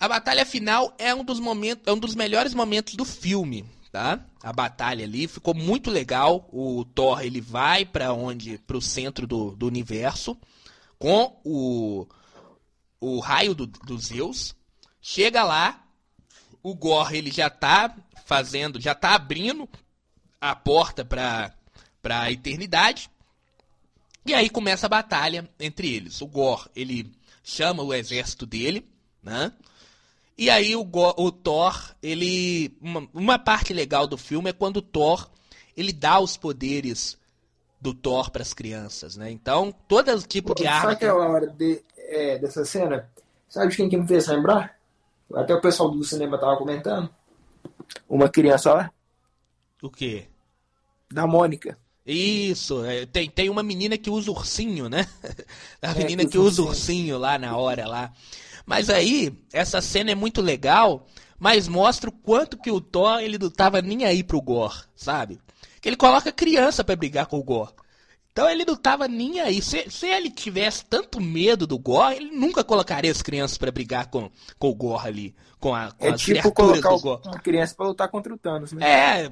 [0.00, 4.24] A batalha final é um dos momentos, é um dos melhores momentos do filme, tá?
[4.42, 6.48] A batalha ali ficou muito legal.
[6.50, 10.34] O Thor ele vai para onde, para o centro do, do universo
[10.98, 12.06] com o
[12.98, 14.54] o raio do, do Zeus.
[15.02, 15.84] Chega lá,
[16.62, 17.94] o Gore ele já tá
[18.24, 19.68] fazendo, já tá abrindo
[20.40, 21.54] a porta para
[22.00, 23.10] para a eternidade.
[24.24, 26.22] E aí começa a batalha entre eles.
[26.22, 27.12] O Gore, ele
[27.44, 28.88] chama o exército dele,
[29.22, 29.52] né?
[30.40, 30.82] E aí o,
[31.18, 35.30] o Thor, ele uma, uma parte legal do filme é quando o Thor
[35.76, 37.18] ele dá os poderes
[37.80, 39.30] do Thor para as crianças, né?
[39.30, 43.10] Então, todo tipo de arma Sabe aquela hora de, é, dessa cena?
[43.48, 44.78] Sabe quem que me fez lembrar?
[45.34, 47.10] Até o pessoal do cinema tava comentando.
[48.08, 48.92] Uma criança lá,
[49.82, 50.28] o quê?
[51.10, 51.78] da Mônica.
[52.04, 55.06] Isso, é, tem, tem uma menina que usa ursinho, né?
[55.82, 58.12] A É, menina que que usa usa ursinho lá na hora lá.
[58.70, 61.04] Mas aí, essa cena é muito legal,
[61.40, 65.40] mas mostra o quanto que o Thor, ele não tava nem aí pro Gore, sabe?
[65.80, 67.72] Que ele coloca criança pra brigar com o Gore.
[68.30, 69.60] Então ele não tava nem aí.
[69.60, 74.06] Se, se ele tivesse tanto medo do Gore, ele nunca colocaria as crianças pra brigar
[74.06, 77.22] com, com o Gore ali, com, a, com É as tipo colocar do Gore.
[77.26, 78.88] uma criança pra lutar contra o Thanos, né?
[79.24, 79.30] É,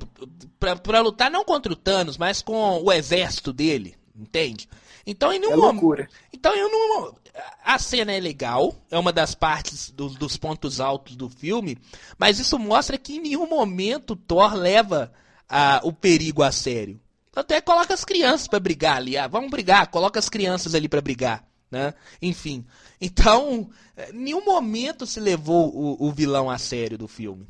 [0.59, 4.69] pra, pra lutar não contra o Thanos, mas com o exército dele, entende?
[5.07, 5.73] Então, em nenhum É momento.
[5.75, 6.09] loucura.
[6.35, 7.15] Então, eu não.
[7.65, 11.79] A cena é legal, é uma das partes dos, dos pontos altos do filme,
[12.19, 15.13] mas isso mostra que em nenhum momento Thor leva
[15.49, 17.01] ah, o perigo a sério.
[17.35, 19.17] Até coloca as crianças pra brigar ali.
[19.17, 21.45] Ah, vamos brigar, coloca as crianças ali pra brigar.
[21.71, 21.95] Né?
[22.21, 22.65] Enfim.
[23.01, 23.69] Então,
[24.13, 27.47] em nenhum momento se levou o, o vilão a sério do filme.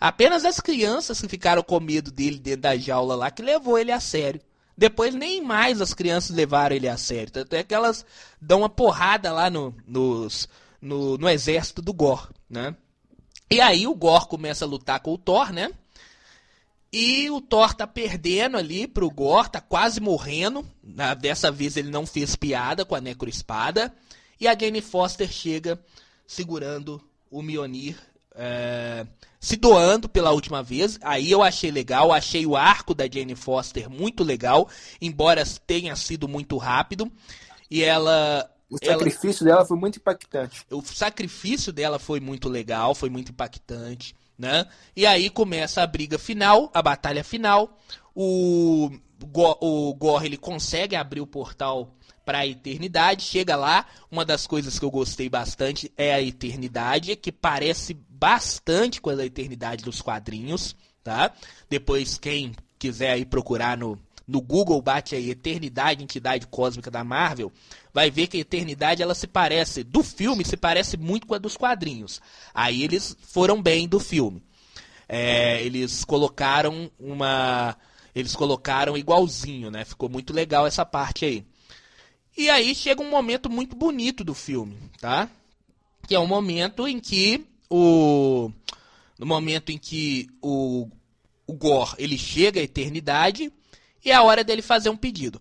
[0.00, 3.92] Apenas as crianças que ficaram com medo dele dentro da jaula lá que levou ele
[3.92, 4.40] a sério.
[4.76, 7.30] Depois nem mais as crianças levaram ele a sério.
[7.30, 8.04] Tanto é que elas
[8.40, 10.48] dão uma porrada lá no, nos-
[10.80, 12.74] no, no exército do Gor, né?
[13.50, 15.70] E aí o Gor começa a lutar com o Thor, né?
[16.92, 20.66] E o Thor tá perdendo ali pro Gor, tá quase morrendo.
[21.20, 23.94] Dessa vez ele não fez piada com a necroespada.
[24.40, 25.78] E a Jane Foster chega
[26.26, 27.96] segurando o Mjolnir,
[28.34, 29.06] é,
[29.40, 30.98] se doando pela última vez.
[31.02, 34.68] Aí eu achei legal, achei o arco da Jane Foster muito legal,
[35.00, 37.10] embora tenha sido muito rápido.
[37.70, 38.48] E ela.
[38.70, 40.64] O ela- sacrifício dela foi muito impactante.
[40.70, 44.66] o sacrifício dela foi muito legal, foi muito impactante, né?
[44.96, 47.78] E aí começa a briga final, a batalha final.
[48.14, 48.90] O,
[49.60, 53.86] o Gore ele consegue abrir o portal para a eternidade, chega lá.
[54.10, 59.26] Uma das coisas que eu gostei bastante é a eternidade, que parece bastante com a
[59.26, 61.32] eternidade dos quadrinhos, tá?
[61.68, 63.98] Depois quem quiser aí procurar no
[64.28, 67.52] no Google bate aí Eternidade, Entidade Cósmica da Marvel,
[67.92, 71.38] vai ver que a Eternidade ela se parece, do filme, se parece muito com a
[71.38, 72.20] dos quadrinhos.
[72.54, 74.40] Aí eles foram bem do filme.
[75.08, 77.76] É, eles colocaram uma.
[78.14, 79.84] Eles colocaram igualzinho, né?
[79.84, 81.44] Ficou muito legal essa parte aí.
[82.38, 85.28] E aí chega um momento muito bonito do filme, tá?
[86.06, 88.50] Que é o momento em que o.
[89.18, 90.88] No momento em que o,
[91.46, 93.52] o Gore ele chega à eternidade
[94.04, 95.40] e é a hora dele fazer um pedido.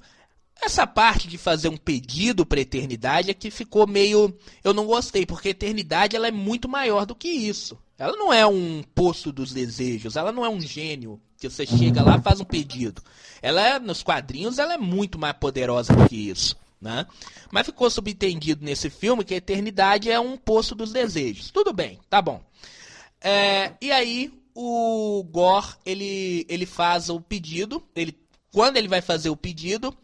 [0.61, 4.37] Essa parte de fazer um pedido para eternidade é que ficou meio.
[4.63, 7.77] Eu não gostei, porque a eternidade ela é muito maior do que isso.
[7.97, 12.03] Ela não é um poço dos desejos, ela não é um gênio que você chega
[12.03, 13.01] lá faz um pedido.
[13.41, 16.55] Ela é, nos quadrinhos ela é muito mais poderosa do que isso.
[16.81, 17.05] Né?
[17.51, 21.51] Mas ficou subentendido nesse filme que a eternidade é um poço dos desejos.
[21.51, 22.41] Tudo bem, tá bom.
[23.21, 27.83] É, e aí o Gore ele, ele faz o pedido.
[27.95, 28.17] Ele,
[28.51, 29.95] quando ele vai fazer o pedido,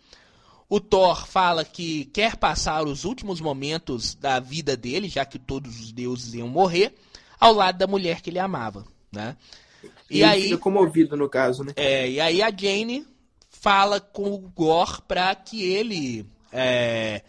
[0.70, 5.80] o Thor fala que quer passar os últimos momentos da vida dele, já que todos
[5.80, 6.94] os deuses iam morrer,
[7.40, 9.36] ao lado da mulher que ele amava, né?
[10.10, 11.74] E, e aí fica comovido no caso, né?
[11.76, 13.06] É, e aí a Jane
[13.50, 16.26] fala com o Gore para que ele
[16.60, 17.22] é,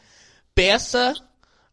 [0.55, 1.15] peça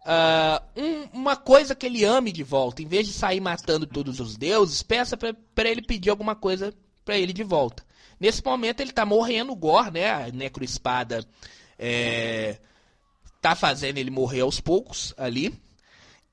[0.02, 2.82] uh, um, uma coisa que ele ame de volta.
[2.82, 6.74] Em vez de sair matando todos os deuses, peça para ele pedir alguma coisa
[7.06, 7.86] para ele de volta.
[8.20, 10.10] Nesse momento ele tá morrendo, o Gore, né?
[10.10, 11.26] A necroespada
[11.80, 12.58] é,
[13.42, 15.54] tá fazendo ele morrer aos poucos ali.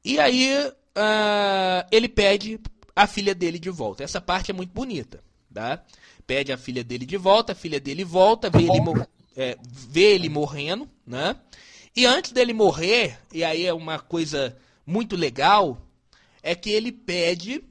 [0.04, 2.58] E aí uh, ele pede
[2.96, 4.02] a filha dele de volta.
[4.02, 5.22] Essa parte é muito bonita,
[5.54, 5.84] tá?
[6.26, 9.06] Pede a filha dele de volta, a filha dele volta, vê ele,
[9.36, 11.36] é, vê ele morrendo, né?
[11.94, 14.56] E antes dele morrer, e aí é uma coisa
[14.86, 15.86] muito legal,
[16.42, 17.62] é que ele pede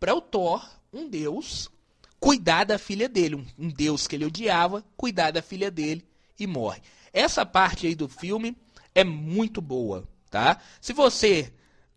[0.00, 1.70] para o Thor, um deus,
[2.18, 6.04] cuidar da filha dele, um, um deus que ele odiava, cuidar da filha dele
[6.38, 6.80] e morre.
[7.12, 8.56] Essa parte aí do filme
[8.94, 10.60] é muito boa, tá?
[10.80, 11.52] Se você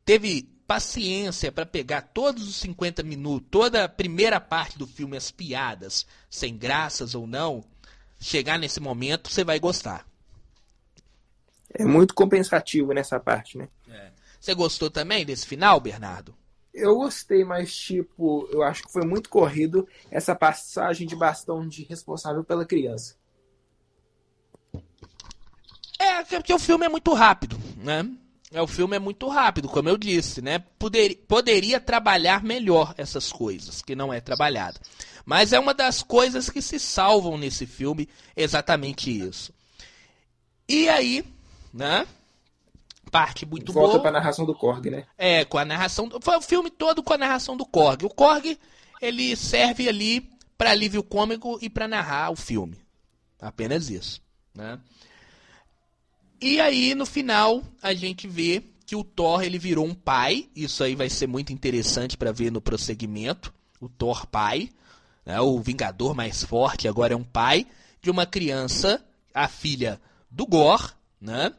[0.06, 5.30] teve paciência para pegar todos os 50 minutos, toda a primeira parte do filme, as
[5.30, 7.64] piadas, sem graças ou não,
[8.22, 10.08] chegar nesse momento, você vai gostar.
[11.74, 13.68] É muito compensativo nessa parte, né?
[13.90, 14.12] É.
[14.40, 16.36] Você gostou também desse final, Bernardo?
[16.74, 21.84] Eu gostei, mas tipo, eu acho que foi muito corrido essa passagem de bastão de
[21.84, 23.16] responsável pela criança.
[26.00, 28.10] É, porque o filme é muito rápido, né?
[28.52, 30.60] É, o filme é muito rápido, como eu disse, né?
[30.78, 34.80] Poder, poderia trabalhar melhor essas coisas, que não é trabalhado.
[35.26, 39.54] Mas é uma das coisas que se salvam nesse filme, exatamente isso.
[40.68, 41.24] E aí,
[41.74, 42.06] né?
[43.12, 43.88] parte muito Volta boa.
[43.88, 45.06] Volta pra narração do Korg, né?
[45.18, 46.10] É, com a narração.
[46.22, 48.06] Foi o filme todo com a narração do Korg.
[48.06, 48.58] O Korg,
[49.02, 52.80] ele serve ali para alívio cômico e para narrar o filme.
[53.40, 54.22] Apenas isso,
[54.56, 54.80] né?
[56.42, 60.50] E aí, no final, a gente vê que o Thor ele virou um pai.
[60.56, 63.54] Isso aí vai ser muito interessante para ver no prosseguimento.
[63.80, 64.72] O Thor pai,
[65.24, 65.40] né?
[65.40, 67.68] o Vingador mais forte, agora é um pai
[68.02, 71.54] de uma criança, a filha do Gor, né?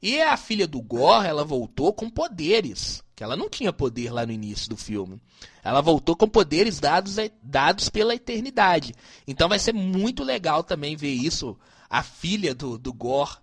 [0.00, 4.24] E a filha do Gore, ela voltou com poderes, que ela não tinha poder lá
[4.24, 5.20] no início do filme.
[5.64, 8.94] Ela voltou com poderes dados, dados pela eternidade.
[9.26, 11.58] Então vai ser muito legal também ver isso,
[11.90, 13.38] a filha do, do Gore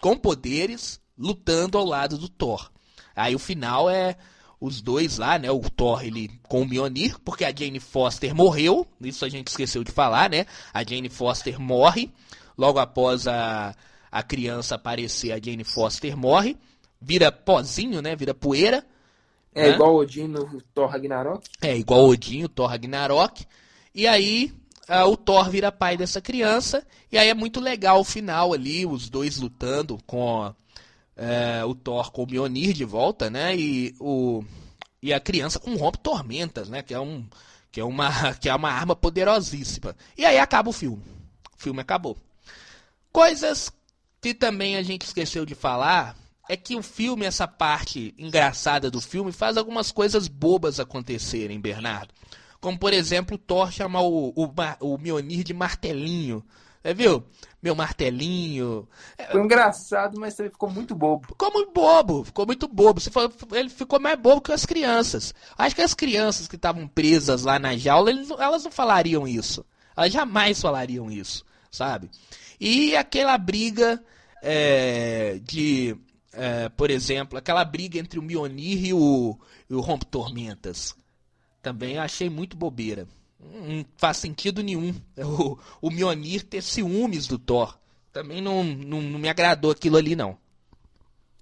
[0.00, 2.70] com poderes lutando ao lado do Thor.
[3.14, 4.16] Aí o final é
[4.60, 5.50] os dois lá, né?
[5.50, 9.84] O Thor ele com o Mjolnir, porque a Jane Foster morreu, isso a gente esqueceu
[9.84, 10.46] de falar, né?
[10.72, 12.10] A Jane Foster morre
[12.56, 13.74] logo após a
[14.14, 16.56] a criança aparecer, a Jane Foster morre,
[17.00, 18.14] vira pozinho, né?
[18.14, 18.86] Vira poeira.
[19.52, 19.74] É né?
[19.74, 21.44] igual Odin no Thor Ragnarok?
[21.60, 23.44] É igual Odin, o Thor Ragnarok.
[23.92, 24.52] E aí
[24.88, 26.86] uh, o Thor vira pai dessa criança.
[27.10, 32.10] E aí é muito legal o final ali, os dois lutando com uh, o Thor
[32.10, 33.56] com o Mjolnir de volta, né?
[33.56, 34.44] E, o,
[35.02, 36.82] e a criança com rompe tormentas, né?
[36.82, 37.26] Que é, um,
[37.70, 39.96] que, é uma, que é uma arma poderosíssima.
[40.16, 41.02] E aí acaba o filme.
[41.56, 42.16] O filme acabou.
[43.12, 43.70] Coisas
[44.20, 46.16] que também a gente esqueceu de falar
[46.48, 52.12] é que o filme, essa parte engraçada do filme, faz algumas coisas bobas acontecerem, Bernardo.
[52.64, 54.50] Como, por exemplo, o Thor chamar o, o,
[54.80, 56.42] o Mionir de martelinho.
[56.82, 57.22] Você viu?
[57.62, 58.88] Meu martelinho.
[59.30, 61.26] Foi engraçado, mas também ficou muito bobo.
[61.28, 63.02] Ficou muito bobo, ficou muito bobo.
[63.52, 65.34] Ele ficou mais bobo que as crianças.
[65.58, 69.62] Acho que as crianças que estavam presas lá na jaula, elas não falariam isso.
[69.94, 72.10] Elas jamais falariam isso, sabe?
[72.58, 74.02] E aquela briga
[74.42, 75.94] é, de,
[76.32, 79.38] é, por exemplo, aquela briga entre o Mionir e o,
[79.68, 80.96] e o Rompe Tormentas.
[81.64, 83.08] Também achei muito bobeira.
[83.40, 87.78] Não faz sentido nenhum o, o Mionir ter ciúmes do Thor.
[88.12, 90.36] Também não, não, não me agradou aquilo ali, não.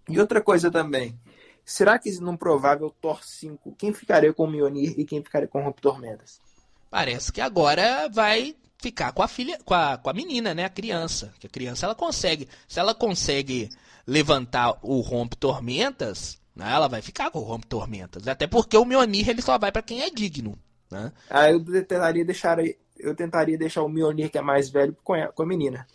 [0.09, 1.19] E outra coisa também.
[1.65, 5.61] Será que num provável Thor 5, quem ficaria com o Mionir e quem ficaria com
[5.61, 6.41] o Rompe Tormentas?
[6.89, 10.71] Parece que agora vai ficar com a filha, com a, com a menina, né, a
[10.71, 11.35] criança.
[11.41, 13.69] Que a criança ela consegue, se ela consegue
[14.07, 18.29] levantar o rompe tormentas, né, ela vai ficar com o rompe tormentas.
[18.29, 20.59] Até porque o Mionir ele só vai para quem é digno,
[20.91, 21.13] né?
[21.31, 22.59] Ah, eu tentaria deixar
[23.03, 25.87] eu tentaria deixar o Mjolnir, que é mais velho, com a, com a menina.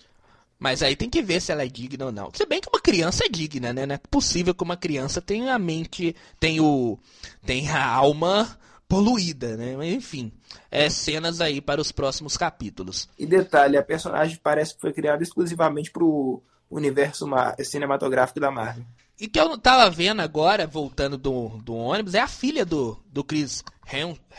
[0.60, 2.32] Mas aí tem que ver se ela é digna ou não.
[2.34, 3.86] Se bem que uma criança é digna, né?
[3.86, 7.00] Não é possível que uma criança tenha a mente, tenha, o,
[7.46, 9.78] tenha a alma poluída, né?
[9.78, 10.32] Mas enfim,
[10.72, 13.08] é cenas aí para os próximos capítulos.
[13.20, 16.42] E detalhe, a personagem parece que foi criada exclusivamente para o
[16.72, 17.28] universo
[17.64, 18.84] cinematográfico da Marvel.
[19.20, 23.24] E que eu tava vendo agora, voltando do, do ônibus, é a filha do, do
[23.24, 23.64] Chris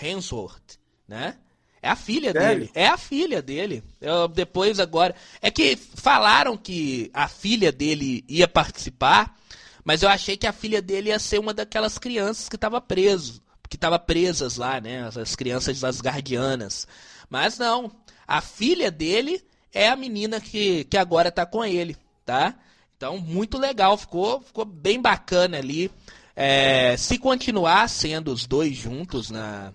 [0.00, 1.36] Hemsworth, né?
[1.82, 2.60] É a filha Sério?
[2.60, 2.70] dele.
[2.74, 3.82] É a filha dele.
[4.00, 5.14] Eu, depois agora.
[5.40, 9.36] É que falaram que a filha dele ia participar,
[9.84, 13.40] mas eu achei que a filha dele ia ser uma daquelas crianças que estava preso,
[13.68, 15.08] que estava presas lá, né?
[15.08, 16.86] As crianças das guardianas.
[17.30, 17.90] Mas não.
[18.26, 22.54] A filha dele é a menina que, que agora está com ele, tá?
[22.98, 23.96] Então, muito legal.
[23.96, 25.90] Ficou, ficou bem bacana ali.
[26.34, 29.72] É, se continuar sendo os dois juntos na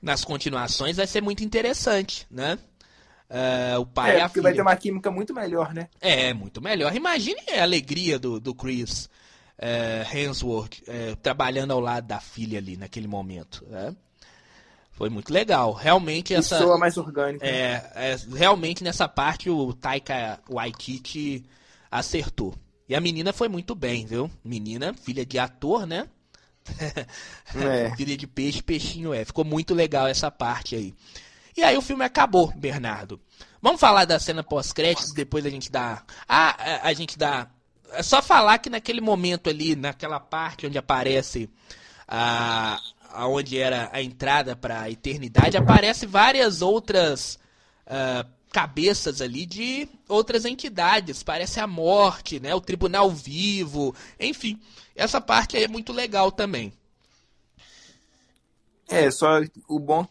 [0.00, 2.56] nas continuações vai ser muito interessante, né?
[3.28, 4.42] Uh, o pai é, e a filha.
[4.44, 5.88] vai ter uma química muito melhor, né?
[6.00, 6.94] É, muito melhor.
[6.94, 9.10] Imagine a alegria do, do Chris
[9.58, 13.66] uh, Hemsworth uh, trabalhando ao lado da filha ali naquele momento.
[13.68, 13.94] Né?
[14.92, 15.72] Foi muito legal.
[15.72, 16.58] Realmente essa.
[16.58, 17.44] Soa mais orgânico.
[17.44, 21.44] É, é, realmente nessa parte o Taika Waititi
[21.90, 22.54] acertou.
[22.88, 24.30] E a menina foi muito bem, viu?
[24.42, 26.08] Menina, filha de ator, né?
[27.54, 27.94] É.
[27.96, 29.24] Filha de peixe, peixinho é.
[29.24, 30.94] Ficou muito legal essa parte aí.
[31.56, 33.20] E aí o filme acabou, Bernardo.
[33.60, 36.02] Vamos falar da cena pós-créditos, depois a gente dá.
[36.28, 37.48] Ah, a, a gente dá.
[37.92, 41.50] É só falar que naquele momento ali, naquela parte onde aparece
[42.06, 42.80] a.
[43.20, 47.38] Onde era a entrada para a eternidade, aparece várias outras
[47.86, 51.22] uh, cabeças ali de outras entidades.
[51.22, 52.54] Parece a morte, né?
[52.54, 54.60] O tribunal vivo, enfim.
[54.96, 56.72] Essa parte aí é muito legal também.
[58.88, 60.06] É, só o bom,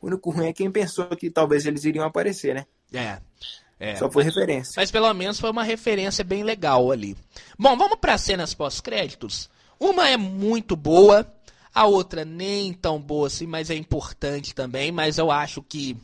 [0.00, 2.66] o único ruim é quem pensou que talvez eles iriam aparecer, né?
[2.92, 3.18] É.
[3.80, 4.74] É, Só foi referência.
[4.76, 7.16] Mas pelo menos foi uma referência bem legal ali.
[7.58, 9.48] Bom, vamos para cenas pós-créditos.
[9.78, 11.26] Uma é muito boa,
[11.74, 14.92] a outra nem tão boa assim, mas é importante também.
[14.92, 15.96] Mas eu acho que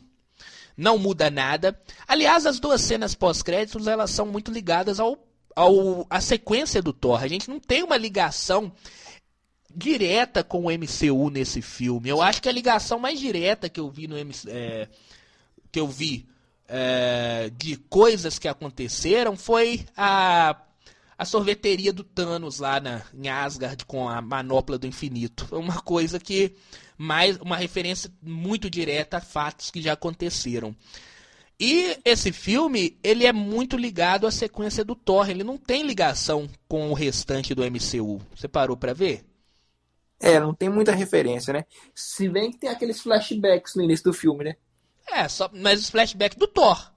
[0.77, 1.79] não muda nada.
[2.07, 5.17] Aliás, as duas cenas pós-créditos elas são muito ligadas ao,
[5.55, 7.21] ao a sequência do Thor.
[7.21, 8.71] A gente não tem uma ligação
[9.75, 12.09] direta com o MCU nesse filme.
[12.09, 14.87] Eu acho que a ligação mais direta que eu vi no é,
[15.71, 16.27] que eu vi
[16.67, 20.55] é, de coisas que aconteceram foi a
[21.17, 25.47] a sorveteria do Thanos lá na, em Asgard com a manopla do infinito.
[25.47, 26.55] Foi uma coisa que
[26.97, 30.75] mais uma referência muito direta a fatos que já aconteceram.
[31.59, 36.47] E esse filme, ele é muito ligado à sequência do Thor, ele não tem ligação
[36.67, 38.21] com o restante do MCU.
[38.35, 39.25] Você parou para ver?
[40.19, 41.65] É, não tem muita referência, né?
[41.93, 44.55] Se bem que tem aqueles flashbacks no início do filme, né?
[45.07, 46.91] É, só, mas os flashbacks do Thor.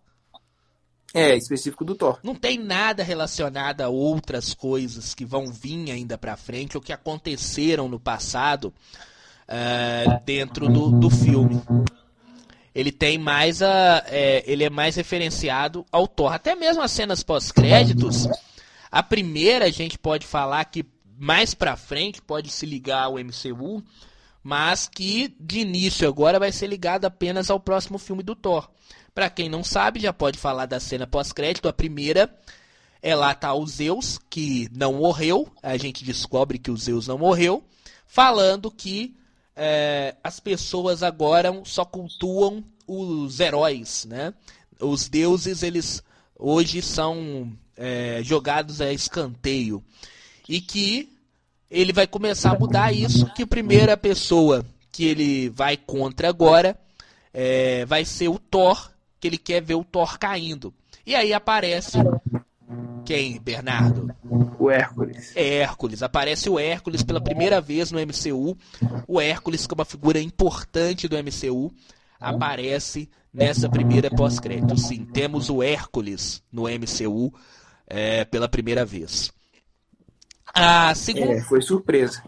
[1.13, 2.21] É, específico do Thor.
[2.23, 6.93] Não tem nada relacionado a outras coisas que vão vir ainda pra frente ou que
[6.93, 8.73] aconteceram no passado
[9.51, 11.61] uh, dentro do, do filme.
[12.75, 14.05] Ele tem mais a.
[14.07, 16.33] É, ele é mais referenciado ao Thor.
[16.33, 18.29] Até mesmo as cenas pós-créditos.
[18.91, 20.85] A primeira a gente pode falar que
[21.19, 23.85] mais pra frente pode se ligar ao MCU,
[24.43, 28.71] mas que de início agora vai ser ligado apenas ao próximo filme do Thor.
[29.15, 31.69] Para quem não sabe, já pode falar da cena pós-crédito.
[31.69, 32.33] A primeira
[33.03, 35.49] é lá tá o Zeus, que não morreu.
[35.63, 37.65] A gente descobre que o Zeus não morreu,
[38.07, 39.15] falando que
[39.63, 44.33] é, as pessoas agora só cultuam os heróis, né?
[44.81, 46.03] Os deuses, eles
[46.35, 49.85] hoje são é, jogados a escanteio.
[50.49, 51.13] E que
[51.71, 56.75] ele vai começar a mudar isso, que a primeira pessoa que ele vai contra agora
[57.33, 58.91] é, vai ser o Thor,
[59.21, 60.73] que ele quer ver o Thor caindo.
[61.05, 61.99] E aí aparece
[63.05, 64.15] quem, Bernardo?
[64.59, 65.33] O Hércules.
[65.35, 66.03] É Hércules.
[66.03, 68.57] Aparece o Hércules pela primeira vez no MCU.
[69.07, 71.73] O Hércules, que é uma figura importante do MCU,
[72.21, 74.77] aparece nessa primeira pós-crédito.
[74.77, 77.35] Sim, temos o Hércules no MCU
[77.87, 79.33] é, pela primeira vez.
[80.55, 81.33] A segunda...
[81.33, 82.23] É, foi surpresa.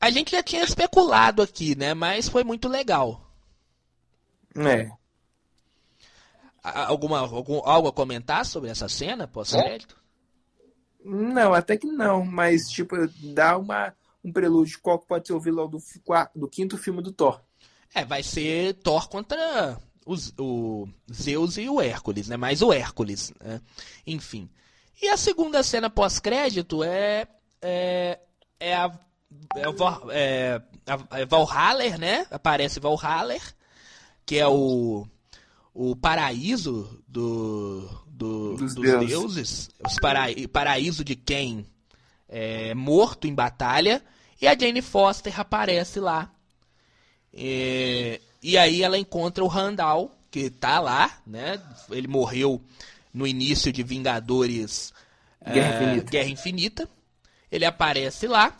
[0.00, 1.94] A gente já tinha especulado aqui, né?
[1.94, 3.22] Mas foi muito legal.
[4.56, 4.90] É
[6.72, 9.96] alguma, algum, algo a comentar sobre essa cena pós-crédito?
[11.04, 12.96] Não, até que não, mas tipo,
[13.32, 13.94] dá uma,
[14.24, 15.78] um prelúdio de qual pode ser o vilão do,
[16.34, 17.40] do quinto filme do Thor.
[17.94, 22.36] É, vai ser Thor contra os, o Zeus e o Hércules, né?
[22.36, 23.60] Mais o Hércules, né?
[24.06, 24.50] Enfim.
[25.00, 27.28] E a segunda cena pós-crédito é,
[27.62, 28.18] é,
[28.58, 28.90] é a
[30.10, 32.26] é, é, é Valhaller, né?
[32.30, 33.42] Aparece Valhaller,
[34.24, 35.06] que é o
[35.78, 39.08] o paraíso do, do Dos dos, deuses.
[39.08, 41.66] deuses, os paraíso de quem
[42.26, 44.02] é morto em batalha,
[44.40, 46.32] e a Jane Foster aparece lá.
[47.30, 51.60] É, e aí ela encontra o Randall, que tá lá, né?
[51.90, 52.62] Ele morreu
[53.12, 54.94] no início de Vingadores
[55.44, 56.10] Guerra é, Infinita.
[56.10, 56.90] Guerra Infinita.
[57.52, 58.58] Ele aparece lá.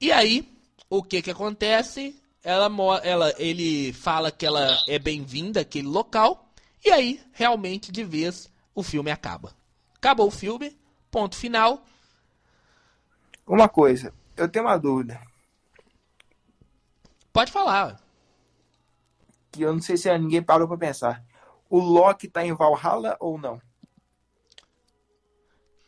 [0.00, 0.48] E aí,
[0.88, 2.19] o que que acontece?
[2.42, 2.70] Ela,
[3.04, 6.50] ela, ele fala que ela é bem-vinda àquele local.
[6.84, 9.54] E aí, realmente, de vez, o filme acaba.
[9.96, 10.76] Acabou o filme,
[11.10, 11.84] ponto final.
[13.46, 15.20] Uma coisa, eu tenho uma dúvida.
[17.32, 18.00] Pode falar.
[19.52, 21.22] Que eu não sei se ninguém parou pra pensar.
[21.68, 23.60] O Loki tá em Valhalla ou não?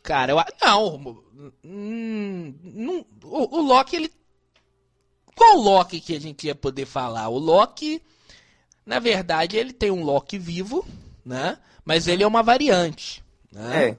[0.03, 1.23] Cara, eu, não,
[1.63, 4.22] hum, não o, o Loki, ele...
[5.35, 7.29] Qual Loki que a gente ia poder falar?
[7.29, 8.01] O Loki,
[8.85, 10.85] na verdade, ele tem um Loki vivo,
[11.25, 11.57] né?
[11.83, 13.89] Mas ele é uma variante, né?
[13.89, 13.97] É.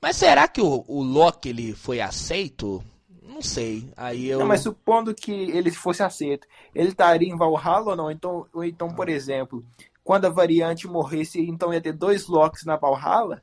[0.00, 2.82] Mas será que o, o Loki, ele foi aceito?
[3.22, 4.38] Não sei, aí eu...
[4.38, 8.10] Não, mas supondo que ele fosse aceito, ele estaria em Valhalla ou não?
[8.10, 9.64] Então, ou então, por exemplo,
[10.02, 13.42] quando a variante morresse, então ia ter dois Locks na Valhalla?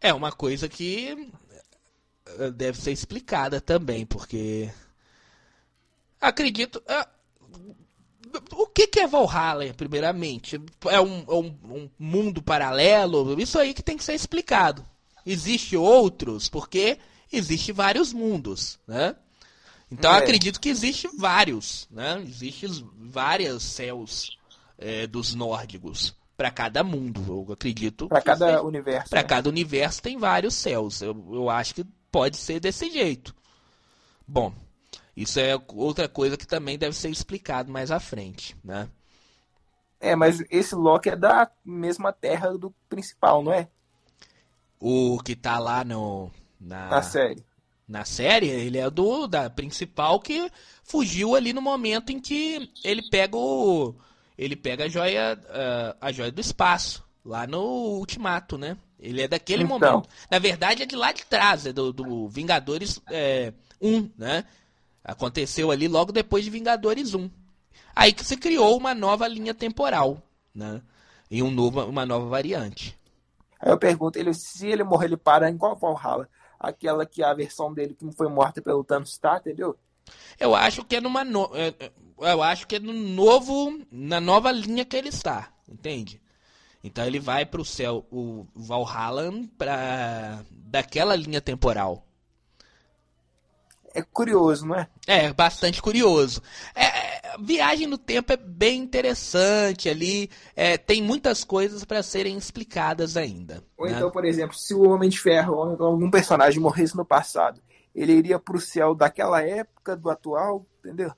[0.00, 1.30] É uma coisa que
[2.26, 4.70] eh, deve ser explicada também, porque
[6.20, 6.82] acredito.
[6.86, 7.06] eh,
[8.52, 10.60] O que, que é Valhalla, primeiramente?
[10.86, 13.40] É um, é um- um mundo paralelo?
[13.40, 14.86] Isso aí que tem que ser explicado.
[15.26, 16.98] Existe outros, porque
[17.32, 19.16] existe vários mundos, né?
[19.90, 20.20] Então eu É.
[20.22, 22.22] acredito que existe vários, né?
[22.22, 24.38] Existem vários céus
[24.78, 27.24] eh, dos nórdicos para cada mundo.
[27.48, 28.06] Eu acredito.
[28.08, 29.10] Para cada seja- universo.
[29.10, 29.28] Pra né?
[29.28, 31.02] cada universo tem vários céus.
[31.02, 33.34] Eu, eu acho que pode ser desse jeito.
[34.26, 34.54] Bom,
[35.16, 38.88] isso é outra coisa que também deve ser explicado mais à frente, né?
[40.00, 43.68] É, mas esse Loki é da mesma terra do principal, não é?
[44.80, 47.44] O que tá lá no na, Na série.
[47.86, 50.50] na série, ele é do da principal que
[50.82, 53.94] fugiu ali no momento em que ele pega o
[54.38, 57.60] ele pega a joia ah, a joia do espaço lá no
[57.98, 58.76] Ultimato, né?
[58.98, 59.78] Ele é daquele Então.
[59.78, 60.08] momento.
[60.30, 63.52] Na verdade é de lá de trás, é do, do Vingadores é,
[63.82, 64.44] 1, né?
[65.04, 67.30] Aconteceu ali logo depois de Vingadores 1.
[67.94, 70.22] Aí que se criou uma nova linha temporal,
[70.54, 70.82] né?
[71.30, 72.98] E um novo, uma nova variante.
[73.60, 76.28] Aí eu pergunto, ele, se ele morrer, ele para em qual Valhalla?
[76.58, 79.76] Aquela que a versão dele que não foi morta pelo Thanos está, entendeu?
[80.38, 81.50] Eu acho que é numa no...
[81.54, 86.20] é, é, eu acho que é no novo na nova linha que ele está, entende?
[86.82, 92.04] Então ele vai pro céu o Valhalla para daquela linha temporal.
[93.94, 94.88] É curioso, não é?
[95.06, 96.40] É bastante curioso.
[96.74, 100.30] É, é, viagem no tempo é bem interessante ali.
[100.54, 103.64] é, tem muitas coisas para serem explicadas ainda.
[103.76, 103.94] Ou né?
[103.96, 107.60] então, por exemplo, se o Homem de Ferro ou então algum personagem morresse no passado,
[107.94, 111.12] ele iria pro céu daquela época, do atual, entendeu?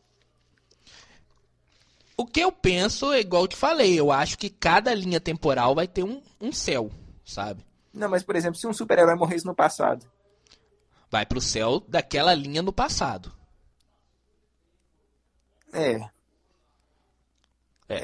[2.16, 3.98] O que eu penso é igual eu te falei.
[3.98, 6.90] Eu acho que cada linha temporal vai ter um, um céu,
[7.24, 7.64] sabe?
[7.92, 10.06] Não, mas, por exemplo, se um super-herói morresse no passado,
[11.12, 13.30] Vai pro céu daquela linha no passado.
[15.74, 15.92] é.
[15.92, 16.12] É.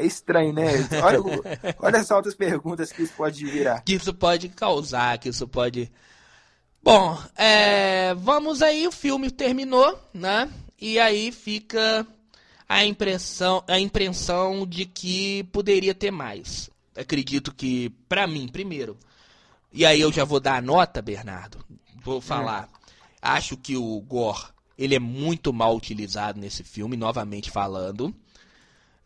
[0.03, 0.67] É estranho, né?
[1.03, 1.43] Olha, o-
[1.79, 3.81] olha essas outras perguntas que isso pode virar.
[3.81, 5.91] Que isso pode causar, que isso pode.
[6.83, 10.51] Bom, é, vamos aí, o filme terminou, né?
[10.79, 12.07] E aí fica
[12.69, 16.69] a impressão, a impressão de que poderia ter mais.
[16.95, 18.99] Acredito que, pra mim, primeiro,
[19.73, 21.65] e aí eu já vou dar a nota, Bernardo.
[22.03, 22.69] Vou falar.
[23.21, 24.47] Acho que o Gore,
[24.77, 28.15] ele é muito mal utilizado nesse filme, novamente falando.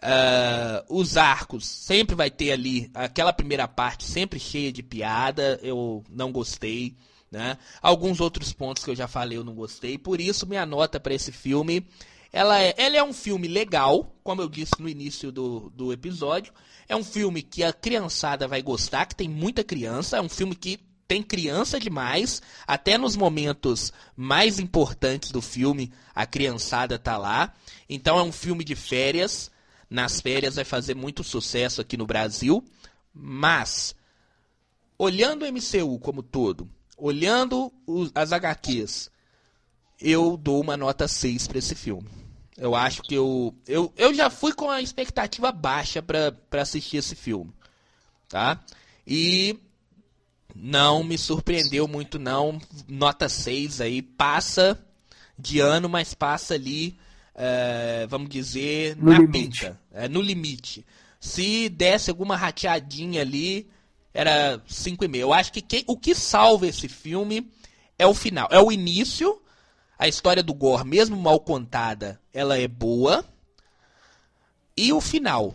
[0.05, 5.60] Ah, os arcos sempre vai ter ali aquela primeira parte sempre cheia de piada.
[5.62, 6.97] Eu não gostei,
[7.30, 7.56] né?
[7.80, 9.97] Alguns outros pontos que eu já falei eu não gostei.
[9.97, 11.86] Por isso minha nota para esse filme,
[12.32, 16.52] ela é, ela é um filme legal, como eu disse no início do, do episódio.
[16.89, 20.16] É um filme que a criançada vai gostar, que tem muita criança.
[20.16, 20.80] É um filme que
[21.12, 27.52] tem criança demais, até nos momentos mais importantes do filme, a criançada tá lá.
[27.86, 29.51] Então é um filme de férias.
[29.90, 32.64] Nas férias vai fazer muito sucesso aqui no Brasil,
[33.12, 33.94] mas
[34.98, 36.66] olhando o MCU como todo,
[36.97, 39.10] olhando os- as HQs,
[40.01, 42.09] eu dou uma nota 6 para esse filme.
[42.56, 47.14] Eu acho que eu, eu, eu já fui com a expectativa baixa para assistir esse
[47.14, 47.52] filme,
[48.30, 48.59] tá?
[49.06, 49.59] E
[50.54, 54.78] não me surpreendeu muito não, nota 6 aí, passa
[55.38, 56.98] de ano, mas passa ali,
[57.34, 59.60] é, vamos dizer, No na limite.
[59.60, 60.84] pinta, é, no limite.
[61.18, 63.70] Se desse alguma rateadinha ali,
[64.12, 65.16] era 5,5.
[65.16, 67.50] Eu acho que quem, o que salva esse filme
[67.98, 68.48] é o final.
[68.50, 69.40] É o início.
[69.98, 73.24] A história do Gore, mesmo mal contada, ela é boa.
[74.76, 75.54] E o final.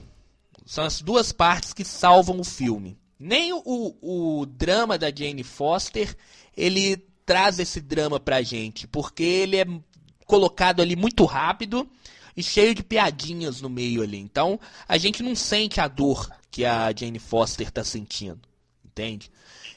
[0.66, 2.98] São as duas partes que salvam o filme.
[3.20, 3.62] Nem o,
[4.02, 6.16] o, drama da Jane Foster,
[6.56, 9.66] ele traz esse drama pra gente, porque ele é
[10.26, 11.90] colocado ali muito rápido
[12.36, 14.18] e cheio de piadinhas no meio ali.
[14.18, 18.40] Então, a gente não sente a dor que a Jane Foster tá sentindo,
[18.86, 19.32] entende?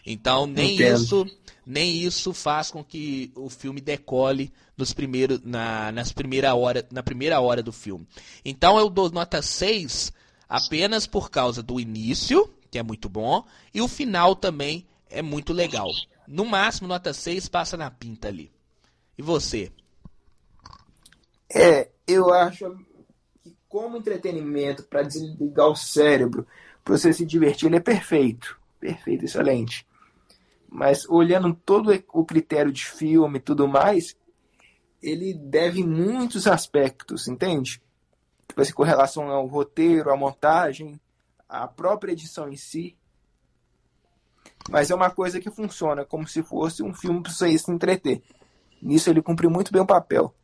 [0.05, 1.03] Então, nem Entendo.
[1.03, 1.27] isso,
[1.65, 7.03] nem isso faz com que o filme decole nos primeiros na nas primeira hora, na
[7.03, 8.07] primeira hora do filme.
[8.45, 10.13] Então, eu dou nota 6
[10.49, 13.45] apenas por causa do início, que é muito bom,
[13.75, 15.89] e o final também é muito legal.
[16.27, 18.53] No máximo, nota 6 passa na pinta ali.
[19.19, 19.73] E você?
[21.53, 22.79] É, eu acho
[23.43, 26.47] que como entretenimento para desligar o cérebro,
[26.85, 28.59] para você se divertir, ele é perfeito.
[28.79, 29.87] Perfeito, excelente.
[30.69, 34.17] Mas olhando todo o critério de filme e tudo mais,
[35.03, 37.83] ele deve muitos aspectos, entende?
[38.47, 41.01] Tipo assim, com relação ao roteiro, à montagem,
[41.51, 42.97] à própria edição em si.
[44.71, 48.23] Mas é uma coisa que funciona como se fosse um filme para você se entreter.
[48.81, 50.35] Nisso ele cumpre muito bem o papel.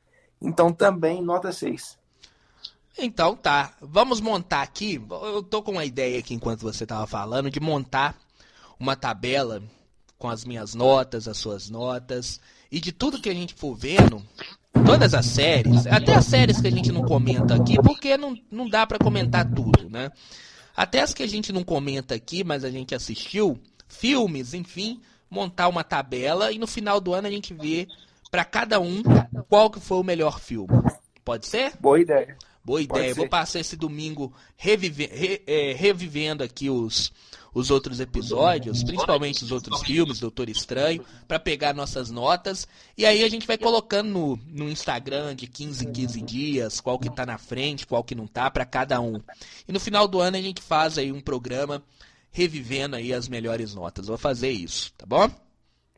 [0.42, 1.96] Então também nota 6.
[2.98, 5.00] Então tá, vamos montar aqui.
[5.10, 8.16] Eu tô com uma ideia aqui enquanto você estava falando de montar
[8.78, 9.62] uma tabela
[10.18, 14.22] com as minhas notas, as suas notas e de tudo que a gente for vendo,
[14.84, 18.68] todas as séries, até as séries que a gente não comenta aqui, porque não, não
[18.68, 20.10] dá para comentar tudo, né?
[20.76, 23.58] Até as que a gente não comenta aqui, mas a gente assistiu,
[23.88, 25.00] filmes, enfim,
[25.30, 27.88] montar uma tabela e no final do ano a gente vê
[28.30, 29.02] para cada um
[29.48, 30.68] qual que foi o melhor filme.
[31.24, 31.72] Pode ser?
[31.80, 32.36] Boa ideia.
[32.66, 33.14] Boa ideia.
[33.14, 37.12] Vou passar esse domingo revive, re, é, revivendo aqui os,
[37.54, 42.66] os outros episódios, principalmente os outros filmes, Doutor Estranho, para pegar nossas notas.
[42.98, 46.98] E aí a gente vai colocando no, no Instagram de 15 em 15 dias, qual
[46.98, 49.22] que tá na frente, qual que não tá, para cada um.
[49.68, 51.80] E no final do ano a gente faz aí um programa
[52.32, 54.08] revivendo aí as melhores notas.
[54.08, 55.30] Vou fazer isso, tá bom?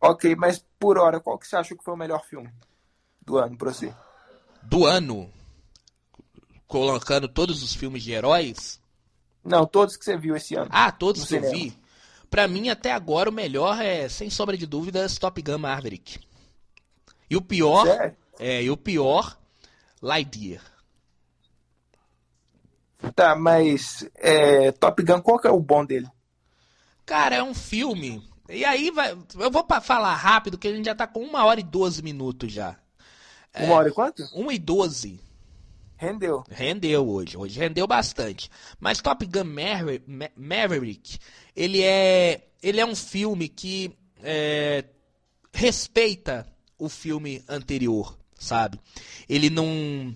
[0.03, 2.51] Ok, mas por hora, qual que você acha que foi o melhor filme
[3.23, 3.90] do ano pra você?
[4.65, 5.32] Do ano?
[6.69, 8.81] Colocando todos os filmes de heróis?
[9.43, 10.70] Não, todos que você viu esse ano.
[10.70, 11.77] Ah, todos que eu vi.
[12.31, 16.20] Pra mim, até agora, o melhor é, sem sombra de dúvidas, Top Gun Maverick.
[17.28, 17.86] E o pior.
[17.86, 18.16] Sério?
[18.39, 19.36] É, e o pior,
[20.01, 20.62] Lightyear.
[23.16, 26.07] Tá, mas é, Top Gun, qual que é o bom dele?
[27.05, 29.12] Cara, é um filme e aí vai.
[29.39, 32.51] Eu vou falar rápido, que a gente já tá com uma hora e 12 minutos
[32.51, 32.77] já.
[33.55, 34.23] Uma é, hora e quanto?
[34.32, 35.20] Uma e 12.
[35.99, 36.45] Rendeu.
[36.49, 37.37] Rendeu hoje.
[37.37, 38.49] Hoje rendeu bastante.
[38.81, 39.45] Mas Top Gun
[40.37, 41.19] Maverick,
[41.55, 42.47] ele é.
[42.62, 43.93] Ele é um filme que
[44.23, 44.85] é,
[45.53, 46.47] respeita
[46.79, 48.81] o filme anterior, sabe?
[49.29, 50.15] Ele não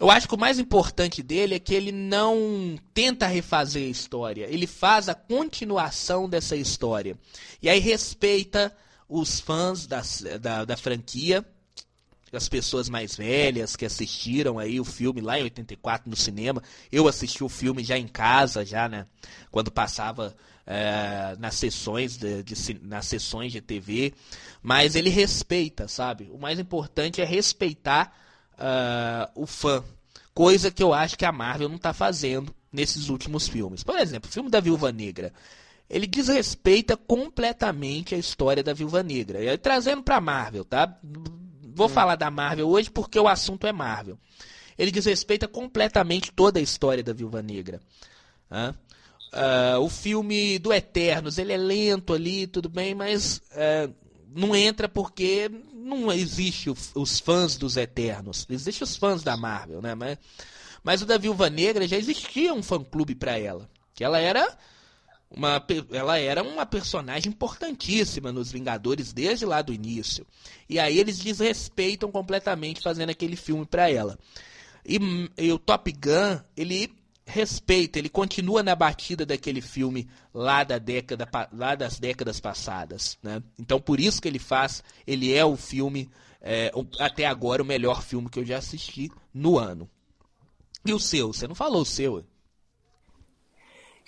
[0.00, 4.46] eu acho que o mais importante dele é que ele não tenta refazer a história,
[4.48, 7.18] ele faz a continuação dessa história.
[7.60, 8.74] E aí respeita
[9.06, 10.00] os fãs da,
[10.40, 11.44] da, da franquia,
[12.32, 16.62] as pessoas mais velhas que assistiram aí o filme lá em 84 no cinema.
[16.90, 19.06] Eu assisti o filme já em casa, já, né?
[19.50, 20.36] Quando passava
[20.66, 24.14] é, nas sessões de, de, nas sessões de TV.
[24.62, 26.30] Mas ele respeita, sabe?
[26.32, 28.14] O mais importante é respeitar
[28.54, 29.82] uh, o fã.
[30.32, 33.82] Coisa que eu acho que a Marvel não está fazendo nesses últimos filmes.
[33.82, 35.32] Por exemplo, o filme da Viúva Negra.
[35.88, 39.42] Ele desrespeita completamente a história da Viúva Negra.
[39.42, 40.96] E trazendo para Marvel, tá?
[41.80, 41.92] Vou hum.
[41.92, 44.18] falar da Marvel hoje porque o assunto é Marvel.
[44.76, 47.80] Ele desrespeita completamente toda a história da Viúva Negra.
[48.50, 53.94] Uh, o filme do Eternos, ele é lento ali, tudo bem, mas uh,
[54.28, 58.46] não entra porque não existe os fãs dos Eternos.
[58.50, 59.94] Existem os fãs da Marvel, né?
[59.94, 60.18] Mas,
[60.84, 63.66] mas o da Viúva Negra já existia um fã-clube para ela.
[63.94, 64.54] Que ela era
[65.30, 70.26] uma, ela era uma personagem importantíssima nos Vingadores desde lá do início.
[70.68, 74.18] E aí eles desrespeitam completamente fazendo aquele filme para ela.
[74.84, 74.98] E,
[75.38, 76.92] e, o Top Gun, ele
[77.24, 83.16] respeita, ele continua na batida daquele filme lá, da década, lá das décadas passadas.
[83.22, 83.40] Né?
[83.56, 88.02] Então por isso que ele faz, ele é o filme, é, até agora, o melhor
[88.02, 89.88] filme que eu já assisti no ano.
[90.84, 91.32] E o seu?
[91.32, 92.24] Você não falou o seu?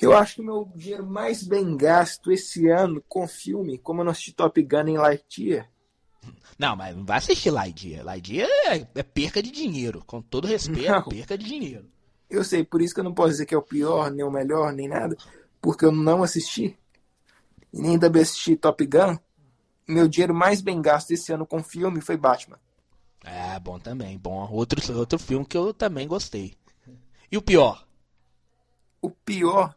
[0.01, 4.05] Eu acho que o meu dinheiro mais bem gasto esse ano com filme, como eu
[4.05, 5.69] não assisti Top Gun em Lightyear.
[6.59, 8.05] Não, mas não vai assistir Lightyear.
[8.05, 10.03] Lightyear é, é perca de dinheiro.
[10.07, 11.05] Com todo respeito, não.
[11.05, 11.87] perca de dinheiro.
[12.29, 14.31] Eu sei, por isso que eu não posso dizer que é o pior, nem o
[14.31, 15.17] melhor, nem nada,
[15.61, 16.77] porque eu não assisti
[17.73, 19.19] e nem também assisti Top Gun.
[19.89, 22.59] Meu dinheiro mais bem gasto esse ano com filme foi Batman.
[23.25, 24.49] É, bom também, bom.
[24.51, 26.55] Outro, outro filme que eu também gostei.
[27.31, 27.87] E o pior?
[29.01, 29.75] O pior.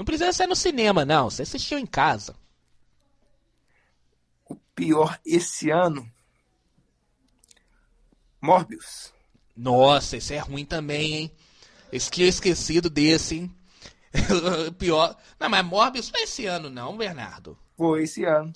[0.00, 1.28] Não precisa ser no cinema, não.
[1.28, 2.34] Você assistiu em casa.
[4.48, 6.10] O pior esse ano.
[8.40, 9.12] Morbius.
[9.54, 11.32] Nossa, esse é ruim também, hein?
[11.92, 13.54] Esse esquecido desse, hein?
[14.78, 15.14] pior.
[15.38, 17.58] Não, mas Morbius foi esse ano, não, Bernardo?
[17.76, 18.54] Foi esse ano.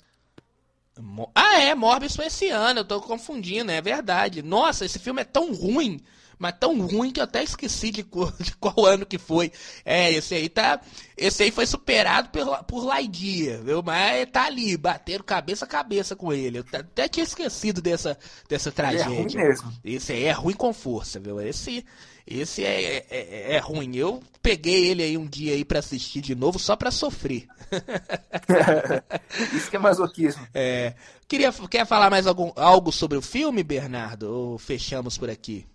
[1.35, 4.41] Ah, é, Morbius foi esse ano, eu tô confundindo, é verdade.
[4.41, 6.03] Nossa, esse filme é tão ruim
[6.37, 8.03] mas tão ruim que eu até esqueci de,
[8.39, 9.51] de, qual ano que foi.
[9.83, 10.79] É, esse aí tá.
[11.17, 13.81] Esse aí foi superado por, por Laidia, viu?
[13.81, 16.59] Mas tá ali, batendo cabeça a cabeça com ele.
[16.59, 18.17] Eu até tinha esquecido dessa,
[18.49, 19.03] dessa tragédia.
[19.03, 19.73] É ruim mesmo.
[19.83, 21.39] Esse aí é ruim com força, viu?
[21.41, 21.85] Esse.
[22.27, 23.95] Esse é, é, é, é ruim.
[23.95, 27.45] Eu peguei ele aí um dia aí para assistir de novo só para sofrer.
[29.53, 30.45] Isso que é masoquismo.
[30.51, 30.95] É.
[31.27, 34.23] Queria, quer falar mais algum, algo sobre o filme, Bernardo?
[34.23, 35.67] Ou fechamos por aqui?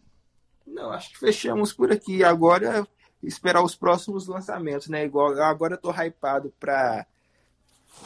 [0.70, 2.22] Não, acho que fechamos por aqui.
[2.22, 2.86] Agora
[3.22, 5.04] esperar os próximos lançamentos, né?
[5.04, 7.06] Igual agora eu tô hypado pra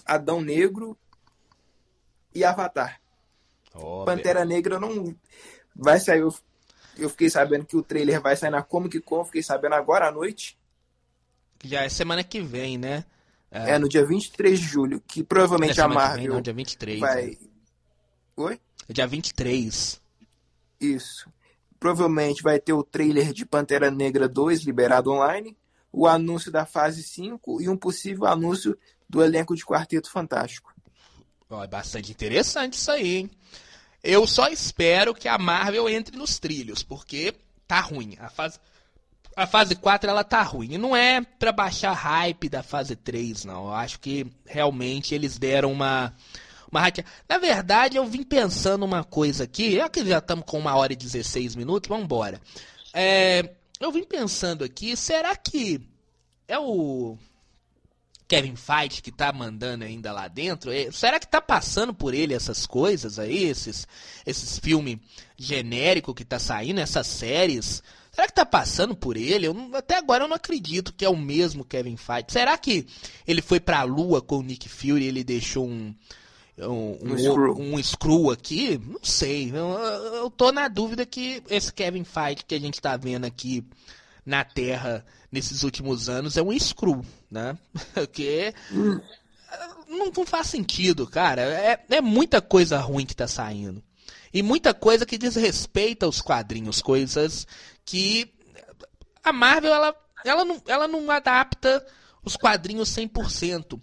[0.04, 0.96] Adão Negro
[2.34, 3.00] e Avatar.
[3.74, 5.14] Oh, Pantera Negra não
[5.74, 6.20] vai sair.
[6.20, 6.34] Eu,
[6.96, 10.12] eu fiquei sabendo que o trailer vai sair na Comic Con, fiquei sabendo agora à
[10.12, 10.58] noite.
[11.62, 13.04] Já é semana que vem, né?
[13.50, 16.24] É, é no dia 23 de julho, que provavelmente é a Marvel.
[16.24, 17.00] Vem, não, dia 23.
[17.00, 17.26] Vai.
[17.26, 17.36] Né?
[18.36, 18.60] Oi?
[18.88, 20.00] É dia 23.
[20.80, 21.33] Isso.
[21.84, 25.54] Provavelmente vai ter o trailer de Pantera Negra 2 liberado online,
[25.92, 28.74] o anúncio da fase 5 e um possível anúncio
[29.06, 30.74] do elenco de Quarteto Fantástico.
[31.50, 33.30] É bastante interessante isso aí, hein?
[34.02, 37.34] Eu só espero que a Marvel entre nos trilhos, porque
[37.68, 38.16] tá ruim.
[38.18, 38.58] A fase,
[39.36, 40.72] a fase 4 ela tá ruim.
[40.72, 43.66] E não é para baixar hype da fase 3, não.
[43.66, 46.14] Eu acho que realmente eles deram uma
[47.28, 50.92] Na verdade, eu vim pensando uma coisa aqui, é que já estamos com uma hora
[50.92, 52.40] e 16 minutos, vamos embora.
[52.92, 55.80] É, eu vim pensando aqui, será que
[56.48, 57.16] é o
[58.26, 60.72] Kevin Feige que tá mandando ainda lá dentro?
[60.72, 63.86] É, será que tá passando por ele essas coisas aí, esses,
[64.24, 64.98] esses filmes
[65.36, 67.82] genéricos que tá saindo, essas séries?
[68.10, 69.46] Será que tá passando por ele?
[69.46, 72.26] Eu até agora eu não acredito que é o mesmo Kevin Feige.
[72.28, 72.86] Será que
[73.26, 75.94] ele foi pra lua com o Nick Fury e ele deixou um,
[76.58, 77.58] um, um, screw.
[77.58, 78.30] um, screw.
[78.30, 79.50] aqui, não sei.
[79.50, 79.68] Eu,
[80.14, 83.64] eu tô na dúvida que esse Kevin Feige que a gente tá vendo aqui
[84.24, 87.58] na Terra nesses últimos anos é um screw, né?
[87.92, 89.00] Porque hum.
[89.88, 91.42] não, não, faz sentido, cara.
[91.42, 93.82] É, é muita coisa ruim que tá saindo.
[94.32, 97.46] E muita coisa que desrespeita os quadrinhos, coisas
[97.84, 98.32] que
[99.22, 99.94] a Marvel ela,
[100.24, 101.84] ela, não, ela não adapta
[102.24, 103.80] os quadrinhos 100%.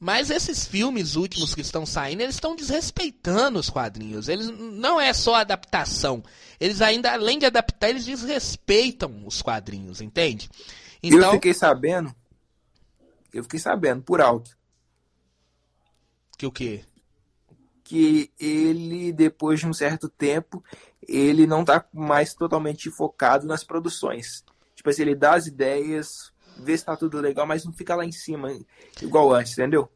[0.00, 4.28] Mas esses filmes últimos que estão saindo, eles estão desrespeitando os quadrinhos.
[4.28, 6.22] Eles não é só adaptação.
[6.60, 10.48] Eles ainda, além de adaptar, eles desrespeitam os quadrinhos, entende?
[11.02, 12.14] Então, eu fiquei sabendo.
[13.32, 14.56] Eu fiquei sabendo, por alto.
[16.36, 16.84] Que o quê?
[17.82, 20.62] Que ele, depois de um certo tempo,
[21.02, 24.44] ele não está mais totalmente focado nas produções.
[24.76, 28.04] Tipo assim, ele dá as ideias, vê se tá tudo legal, mas não fica lá
[28.04, 28.52] em cima,
[29.00, 29.90] igual antes, entendeu?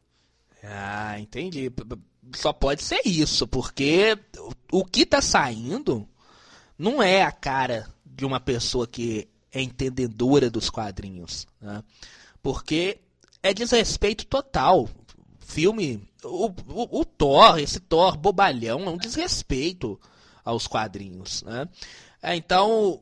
[0.63, 1.71] Ah, entendi.
[2.35, 4.17] Só pode ser isso, porque
[4.71, 6.07] o que tá saindo
[6.77, 11.45] não é a cara de uma pessoa que é entendedora dos quadrinhos.
[11.61, 11.83] Né?
[12.41, 12.99] Porque
[13.41, 14.89] é desrespeito total.
[15.39, 16.07] Filme.
[16.23, 19.99] O, o, o, Thor, esse Thor bobalhão, é um desrespeito
[20.43, 21.43] aos quadrinhos.
[21.43, 21.67] Né?
[22.23, 23.01] Então,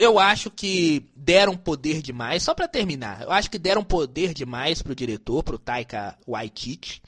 [0.00, 4.80] eu acho que deram poder demais, só para terminar, eu acho que deram poder demais
[4.80, 7.02] pro diretor, pro Taika Waititi,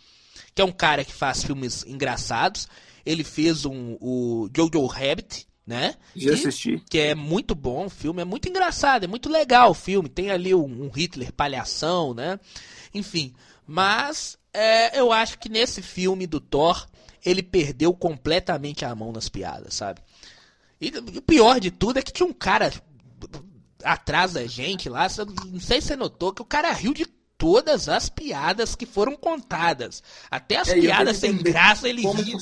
[0.54, 2.68] que é um cara que faz filmes engraçados.
[3.04, 5.94] Ele fez um, o Jojo Rabbit, né?
[6.14, 6.82] Já assisti.
[6.90, 10.10] Que é muito bom o filme, é muito engraçado, é muito legal o filme.
[10.10, 12.38] Tem ali um, um Hitler palhação, né?
[12.92, 13.32] Enfim,
[13.66, 16.86] mas é, eu acho que nesse filme do Thor,
[17.24, 20.02] ele perdeu completamente a mão nas piadas, sabe?
[20.82, 22.72] E o pior de tudo é que tinha um cara
[23.84, 25.06] atrás da gente lá,
[25.46, 27.06] não sei se você notou, que o cara riu de
[27.38, 30.02] todas as piadas que foram contadas.
[30.28, 32.36] Até as é, piadas sem graça ele ria.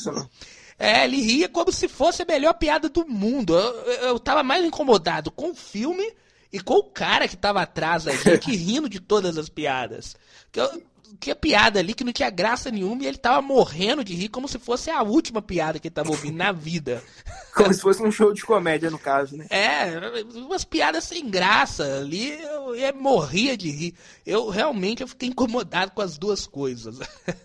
[0.79, 3.55] É, ele ria como se fosse a melhor piada do mundo.
[3.55, 6.11] Eu, eu tava mais incomodado com o filme
[6.51, 10.17] e com o cara que tava atrás da gente rindo de todas as piadas.
[10.55, 10.83] Eu,
[11.19, 14.47] tinha piada ali que não tinha graça nenhuma e ele tava morrendo de rir como
[14.47, 17.03] se fosse a última piada que ele tava ouvindo na vida.
[17.53, 19.45] Como se fosse um show de comédia, no caso, né?
[19.51, 19.91] É,
[20.37, 23.95] umas piadas sem graça ali, eu, eu morria de rir.
[24.25, 27.01] Eu realmente eu fiquei incomodado com as duas coisas.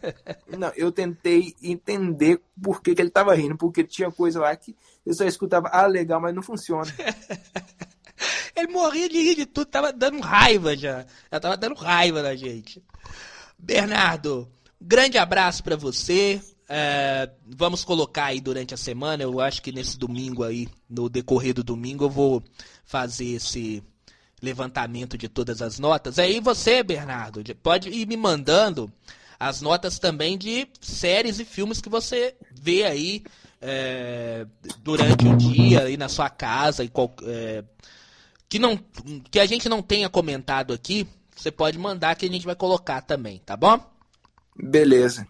[0.47, 4.75] Não, eu tentei entender por que, que ele tava rindo, porque tinha coisa lá que
[5.05, 6.91] eu só escutava, ah, legal, mas não funciona.
[8.55, 11.05] Ele morria de rir de tudo, tava dando raiva já.
[11.31, 12.81] Já tava dando raiva na gente.
[13.57, 14.47] Bernardo,
[14.79, 16.41] grande abraço para você.
[16.67, 19.23] É, vamos colocar aí durante a semana.
[19.23, 22.43] Eu acho que nesse domingo aí, no decorrer do domingo, eu vou
[22.85, 23.83] fazer esse
[24.41, 26.19] levantamento de todas as notas.
[26.19, 28.91] Aí você, Bernardo, pode ir me mandando
[29.39, 33.23] as notas também de séries e filmes que você vê aí
[33.61, 34.45] é,
[34.79, 37.63] durante o dia aí na sua casa e qual, é,
[38.47, 38.79] que não
[39.29, 43.01] que a gente não tenha comentado aqui você pode mandar que a gente vai colocar
[43.01, 43.79] também, tá bom?
[44.55, 45.27] Beleza.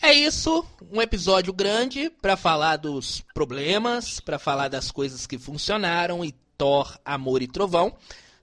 [0.00, 6.24] É isso, um episódio grande para falar dos problemas, para falar das coisas que funcionaram
[6.24, 7.94] e Thor, Amor e Trovão.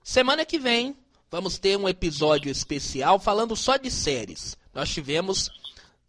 [0.04, 0.96] Semana que vem
[1.30, 4.56] vamos ter um episódio especial falando só de séries.
[4.72, 5.50] Nós tivemos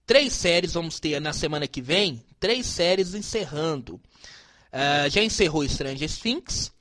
[0.06, 3.96] três séries, vamos ter na semana que vem, três séries encerrando.
[3.96, 6.72] Uh, já encerrou Stranger Things,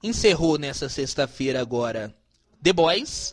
[0.00, 2.14] encerrou nessa sexta-feira agora
[2.66, 3.32] The Boys.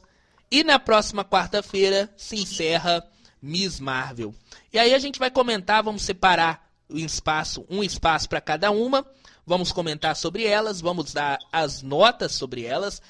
[0.51, 3.03] E na próxima quarta-feira se encerra
[3.41, 4.31] Miss Marvel.
[4.71, 9.03] E aí a gente vai comentar, vamos separar um espaço, um espaço para cada uma.
[9.43, 13.01] Vamos comentar sobre elas, vamos dar as notas sobre elas.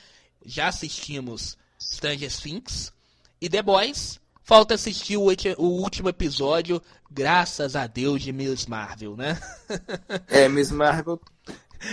[0.46, 2.94] Já assistimos Stranger Things
[3.42, 4.18] e The Boys.
[4.44, 5.28] Falta assistir o,
[5.58, 6.82] o último episódio,
[7.12, 9.38] graças a Deus, de Miss Marvel, né?
[10.30, 11.20] é, Miss Marvel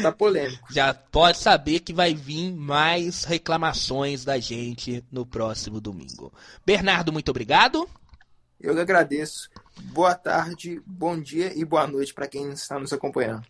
[0.02, 0.72] Tá polêmico.
[0.72, 6.32] Já pode saber que vai vir mais reclamações da gente no próximo domingo.
[6.64, 7.88] Bernardo, muito obrigado.
[8.60, 9.48] Eu que agradeço.
[9.76, 13.46] Boa tarde, bom dia e boa noite para quem está nos acompanhando.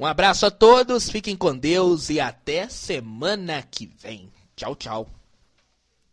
[0.00, 4.32] Um abraço a todos, fiquem com Deus e até semana que vem.
[4.56, 5.23] Tchau, tchau.